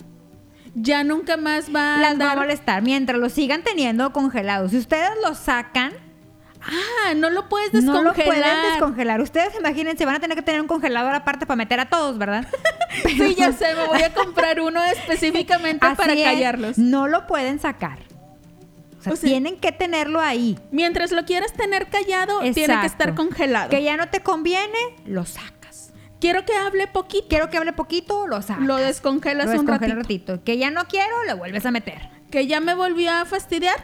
Ya 0.75 1.03
nunca 1.05 1.37
más 1.37 1.75
va 1.75 1.97
a 1.97 2.01
las 2.01 2.19
va 2.21 2.25
a 2.27 2.33
andar- 2.33 2.39
molestar 2.39 2.83
mientras 2.83 3.19
lo 3.19 3.29
sigan 3.29 3.63
teniendo 3.63 4.13
congelado. 4.13 4.69
Si 4.69 4.79
ustedes 4.79 5.11
lo 5.27 5.35
sacan, 5.35 5.93
Ah, 6.61 7.15
no 7.15 7.31
lo 7.31 7.49
puedes 7.49 7.73
no 7.73 7.81
descongelar. 8.03 8.05
lo 8.05 8.25
pueden 8.25 8.63
descongelar. 8.73 9.21
Ustedes 9.21 9.55
imagínense, 9.59 10.05
van 10.05 10.17
a 10.17 10.21
tener 10.21 10.37
que 10.37 10.43
tener 10.43 10.61
un 10.61 10.67
congelador 10.67 11.15
aparte 11.15 11.47
para 11.47 11.57
meter 11.57 11.79
a 11.79 11.89
todos, 11.89 12.19
¿verdad? 12.19 12.47
Sí, 13.05 13.35
ya 13.37 13.53
sé, 13.53 13.75
me 13.77 13.85
voy 13.87 14.03
a 14.03 14.13
comprar 14.13 14.61
uno 14.61 14.83
específicamente 14.93 15.87
Así 15.87 15.97
para 15.97 16.15
es, 16.15 16.25
callarlos. 16.25 16.77
No 16.79 17.07
lo 17.07 17.27
pueden 17.29 17.61
sacar. 17.61 17.99
O 19.13 19.15
sea, 19.15 19.15
O 19.15 19.17
sea- 19.17 19.31
tienen 19.31 19.57
que 19.59 19.73
tenerlo 19.73 20.21
ahí. 20.21 20.59
Mientras 20.71 21.11
lo 21.13 21.25
quieras 21.25 21.53
tener 21.53 21.89
callado, 21.89 22.41
tiene 22.53 22.81
que 22.81 22.87
estar 22.87 23.15
congelado. 23.15 23.71
Que 23.71 23.83
ya 23.83 23.97
no 23.97 24.09
te 24.09 24.21
conviene, 24.21 24.79
lo 25.07 25.25
sacas. 25.25 25.93
Quiero 26.21 26.45
que 26.45 26.53
hable 26.55 26.87
poquito. 26.89 27.27
Quiero 27.29 27.49
que 27.51 27.57
hable 27.59 27.73
poquito, 27.73 28.27
lo 28.27 28.43
sacas. 28.43 28.65
Lo 28.65 28.77
descongelas 28.77 29.47
Lo 29.53 29.61
un 29.61 29.67
ratito. 29.67 29.95
ratito. 29.95 30.45
Que 30.45 30.59
ya 30.59 30.71
no 30.71 30.87
quiero, 30.87 31.25
lo 31.27 31.37
vuelves 31.37 31.65
a 31.67 31.71
meter. 31.71 32.09
Que 32.31 32.47
ya 32.47 32.61
me 32.61 32.75
volvió 32.75 33.11
a 33.13 33.25
fastidiar, 33.25 33.77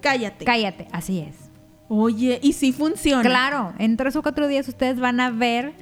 cállate. 0.00 0.44
Cállate, 0.44 0.88
así 0.92 1.20
es. 1.20 1.36
Oye, 1.88 2.40
y 2.42 2.54
si 2.54 2.72
funciona. 2.72 3.22
Claro, 3.22 3.74
en 3.78 3.96
tres 3.96 4.16
o 4.16 4.22
cuatro 4.22 4.48
días 4.48 4.66
ustedes 4.66 4.98
van 4.98 5.20
a 5.20 5.30
ver 5.30 5.74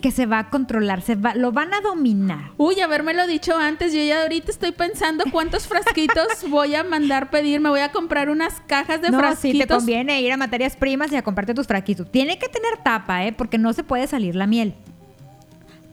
que 0.00 0.10
se 0.10 0.26
va 0.26 0.38
a 0.38 0.50
controlar, 0.50 1.02
se 1.02 1.14
va, 1.14 1.34
lo 1.34 1.52
van 1.52 1.72
a 1.72 1.80
dominar. 1.80 2.50
Uy, 2.56 2.80
habérmelo 2.80 3.26
dicho 3.26 3.56
antes. 3.56 3.92
Yo 3.92 4.02
ya 4.02 4.22
ahorita 4.22 4.50
estoy 4.50 4.72
pensando 4.72 5.24
cuántos 5.30 5.66
frasquitos 5.66 6.26
voy 6.48 6.74
a 6.74 6.82
mandar 6.82 7.30
pedir. 7.30 7.60
Me 7.60 7.68
voy 7.68 7.80
a 7.80 7.92
comprar 7.92 8.28
unas 8.30 8.60
cajas 8.66 9.00
de 9.02 9.10
no, 9.10 9.18
sí, 9.18 9.22
frasquitos. 9.22 9.68
te 9.68 9.74
conviene 9.74 10.20
ir 10.20 10.32
a 10.32 10.36
materias 10.36 10.76
primas 10.76 11.12
y 11.12 11.16
a 11.16 11.22
comprarte 11.22 11.54
tus 11.54 11.66
fraquitos. 11.66 12.10
Tiene 12.10 12.38
que 12.38 12.48
tener 12.48 12.78
tapa, 12.82 13.24
¿eh? 13.24 13.32
Porque 13.32 13.58
no 13.58 13.72
se 13.72 13.84
puede 13.84 14.06
salir 14.06 14.34
la 14.34 14.46
miel. 14.46 14.74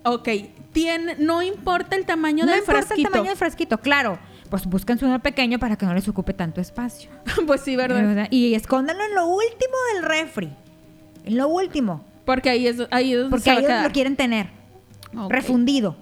Ok, 0.03 0.29
tiene, 0.71 1.15
no 1.19 1.41
importa 1.41 1.95
el 1.95 2.05
tamaño 2.05 2.45
no 2.45 2.51
del 2.51 2.59
importa 2.61 2.81
frasquito. 2.83 3.07
el 3.07 3.11
tamaño 3.11 3.29
del 3.29 3.37
frasquito, 3.37 3.77
claro. 3.79 4.17
Pues 4.49 4.65
búsquense 4.65 5.05
uno 5.05 5.19
pequeño 5.21 5.59
para 5.59 5.75
que 5.75 5.85
no 5.85 5.93
les 5.93 6.07
ocupe 6.07 6.33
tanto 6.33 6.61
espacio. 6.61 7.09
pues 7.47 7.61
sí, 7.61 7.75
¿verdad? 7.75 8.07
¿verdad? 8.07 8.27
Y 8.31 8.53
escóndanlo 8.53 9.03
en 9.03 9.15
lo 9.15 9.27
último 9.27 9.75
del 9.93 10.03
refri. 10.03 10.49
En 11.25 11.37
lo 11.37 11.49
último. 11.49 12.05
Porque 12.27 12.51
ahí 12.51 12.67
es, 12.67 12.77
ahí 12.91 13.13
es 13.13 13.19
donde 13.21 13.31
Porque 13.31 13.51
ellos 13.51 13.83
lo 13.83 13.91
quieren 13.91 14.15
tener. 14.15 14.49
Refundido. 15.29 15.95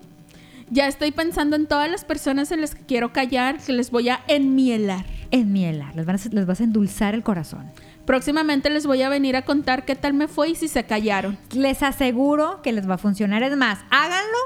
Ya 0.70 0.88
estoy 0.88 1.12
pensando 1.12 1.56
en 1.56 1.68
todas 1.68 1.90
las 1.90 2.04
personas 2.04 2.52
en 2.52 2.60
las 2.60 2.74
que 2.76 2.84
quiero 2.84 3.14
callar, 3.14 3.60
que 3.60 3.72
les 3.72 3.92
voy 3.92 4.10
a 4.10 4.20
enmielar. 4.28 5.06
En 5.32 5.54
mielar. 5.54 5.96
Les, 5.96 6.06
van 6.06 6.16
a- 6.16 6.20
les 6.32 6.46
vas 6.46 6.60
a 6.60 6.64
endulzar 6.64 7.14
el 7.14 7.24
corazón. 7.24 7.72
Próximamente 8.06 8.70
les 8.70 8.86
voy 8.88 9.02
a 9.04 9.10
venir 9.10 9.36
a 9.36 9.44
contar 9.44 9.86
qué 9.86 9.96
tal 9.96 10.14
me 10.14 10.28
fue 10.28 10.50
y 10.50 10.56
si 10.56 10.68
se 10.68 10.84
callaron. 10.86 11.38
Les 11.54 11.84
aseguro 11.84 12.62
que 12.64 12.72
les 12.74 12.90
va 12.90 12.96
a 12.96 12.98
funcionar. 12.98 13.44
Es 13.44 13.56
más, 13.56 13.80
háganlo 13.92 14.38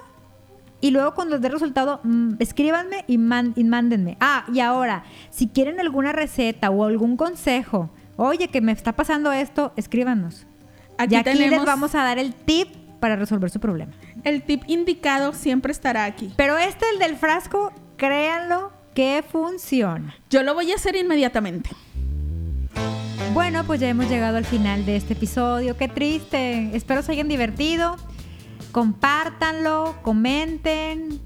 y 0.82 0.92
luego 0.92 1.14
cuando 1.14 1.36
les 1.36 1.42
dé 1.42 1.50
resultado, 1.50 2.02
mm, 2.04 2.34
escríbanme 2.40 3.06
y, 3.08 3.18
man- 3.18 3.54
y 3.56 3.64
mándenme. 3.64 4.18
Ah, 4.20 4.46
y 4.54 4.60
ahora, 4.60 5.04
si 5.30 5.48
quieren 5.48 5.80
alguna 5.80 6.12
receta 6.12 6.70
o 6.70 6.84
algún 6.86 7.16
consejo, 7.18 7.90
oye, 8.18 8.50
que 8.50 8.60
me 8.62 8.72
está 8.74 8.94
pasando 8.94 9.32
esto, 9.32 9.72
escríbanos. 9.78 10.46
Aquí 11.00 11.16
y 11.16 11.18
aquí 11.18 11.34
les 11.34 11.64
vamos 11.64 11.96
a 11.96 12.04
dar 12.04 12.20
el 12.20 12.34
tip 12.34 12.76
para 13.00 13.16
resolver 13.16 13.50
su 13.50 13.62
problema. 13.62 13.94
el 14.26 14.44
tip 14.44 14.64
indicado, 14.68 15.32
siempre 15.32 15.72
estará 15.72 16.04
aquí. 16.04 16.34
Pero 16.36 16.58
este, 16.58 16.86
el 16.94 17.00
del 17.00 17.16
frasco, 17.16 17.72
créanlo 17.96 18.74
que 18.94 19.24
funciona. 19.32 20.14
Yo 20.30 20.44
lo 20.44 20.54
voy 20.54 20.74
a 20.74 20.76
hacer 20.76 20.98
inmediatamente. 20.98 21.70
Bueno, 23.34 23.64
pues 23.64 23.80
ya 23.80 23.88
hemos 23.88 24.10
llegado 24.10 24.36
al 24.36 24.44
final 24.44 24.86
de 24.86 24.98
este 24.98 25.14
episodio. 25.14 25.78
Qué 25.78 25.88
triste. 25.88 26.76
Espero 26.76 27.02
se 27.02 27.14
hayan 27.14 27.30
divertido. 27.30 27.96
Compártanlo, 28.74 29.96
comenten, 30.02 31.22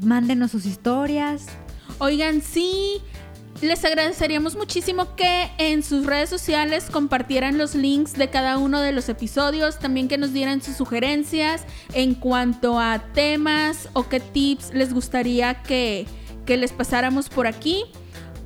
mándenos 0.00 0.52
sus 0.52 0.64
historias. 0.64 1.48
Oigan, 1.98 2.40
sí, 2.40 3.02
les 3.60 3.84
agradeceríamos 3.84 4.56
muchísimo 4.56 5.16
que 5.16 5.50
en 5.58 5.82
sus 5.82 6.06
redes 6.06 6.30
sociales 6.30 6.88
compartieran 6.90 7.58
los 7.58 7.74
links 7.74 8.12
de 8.12 8.30
cada 8.30 8.58
uno 8.58 8.80
de 8.80 8.92
los 8.92 9.08
episodios, 9.08 9.78
también 9.78 10.06
que 10.08 10.16
nos 10.16 10.32
dieran 10.32 10.62
sus 10.62 10.76
sugerencias 10.76 11.64
en 11.92 12.14
cuanto 12.14 12.78
a 12.78 13.00
temas 13.14 13.88
o 13.94 14.08
qué 14.08 14.20
tips 14.20 14.72
les 14.74 14.94
gustaría 14.94 15.62
que, 15.62 16.06
que 16.46 16.56
les 16.56 16.72
pasáramos 16.72 17.28
por 17.28 17.46
aquí. 17.46 17.84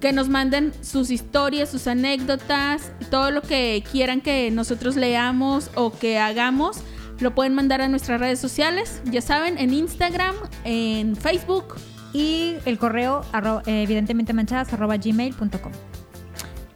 Que 0.00 0.12
nos 0.12 0.28
manden 0.28 0.72
sus 0.82 1.10
historias, 1.10 1.70
sus 1.70 1.86
anécdotas, 1.86 2.90
todo 3.08 3.30
lo 3.30 3.40
que 3.40 3.84
quieran 3.92 4.20
que 4.20 4.50
nosotros 4.50 4.96
leamos 4.96 5.70
o 5.76 5.92
que 5.92 6.18
hagamos. 6.18 6.78
Lo 7.20 7.36
pueden 7.36 7.54
mandar 7.54 7.82
a 7.82 7.88
nuestras 7.88 8.18
redes 8.18 8.40
sociales, 8.40 9.00
ya 9.04 9.20
saben, 9.20 9.58
en 9.58 9.72
Instagram, 9.72 10.34
en 10.64 11.14
Facebook, 11.14 11.76
Y 12.12 12.56
el 12.66 12.78
correo, 12.78 13.22
arro- 13.32 13.62
evidentemente 13.66 14.32
manchadas, 14.32 14.72
arroba 14.72 14.96
gmail.com. 14.96 15.72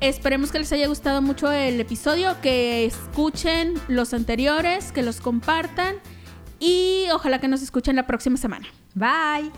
Esperemos 0.00 0.52
que 0.52 0.58
les 0.58 0.72
haya 0.72 0.86
gustado 0.88 1.22
mucho 1.22 1.50
el 1.50 1.80
episodio, 1.80 2.36
que 2.42 2.84
escuchen 2.84 3.74
los 3.88 4.12
anteriores, 4.14 4.92
que 4.92 5.02
los 5.02 5.20
compartan 5.20 5.96
y 6.58 7.04
ojalá 7.12 7.40
que 7.40 7.48
nos 7.48 7.62
escuchen 7.62 7.96
la 7.96 8.06
próxima 8.06 8.36
semana. 8.36 8.66
Bye. 8.94 9.50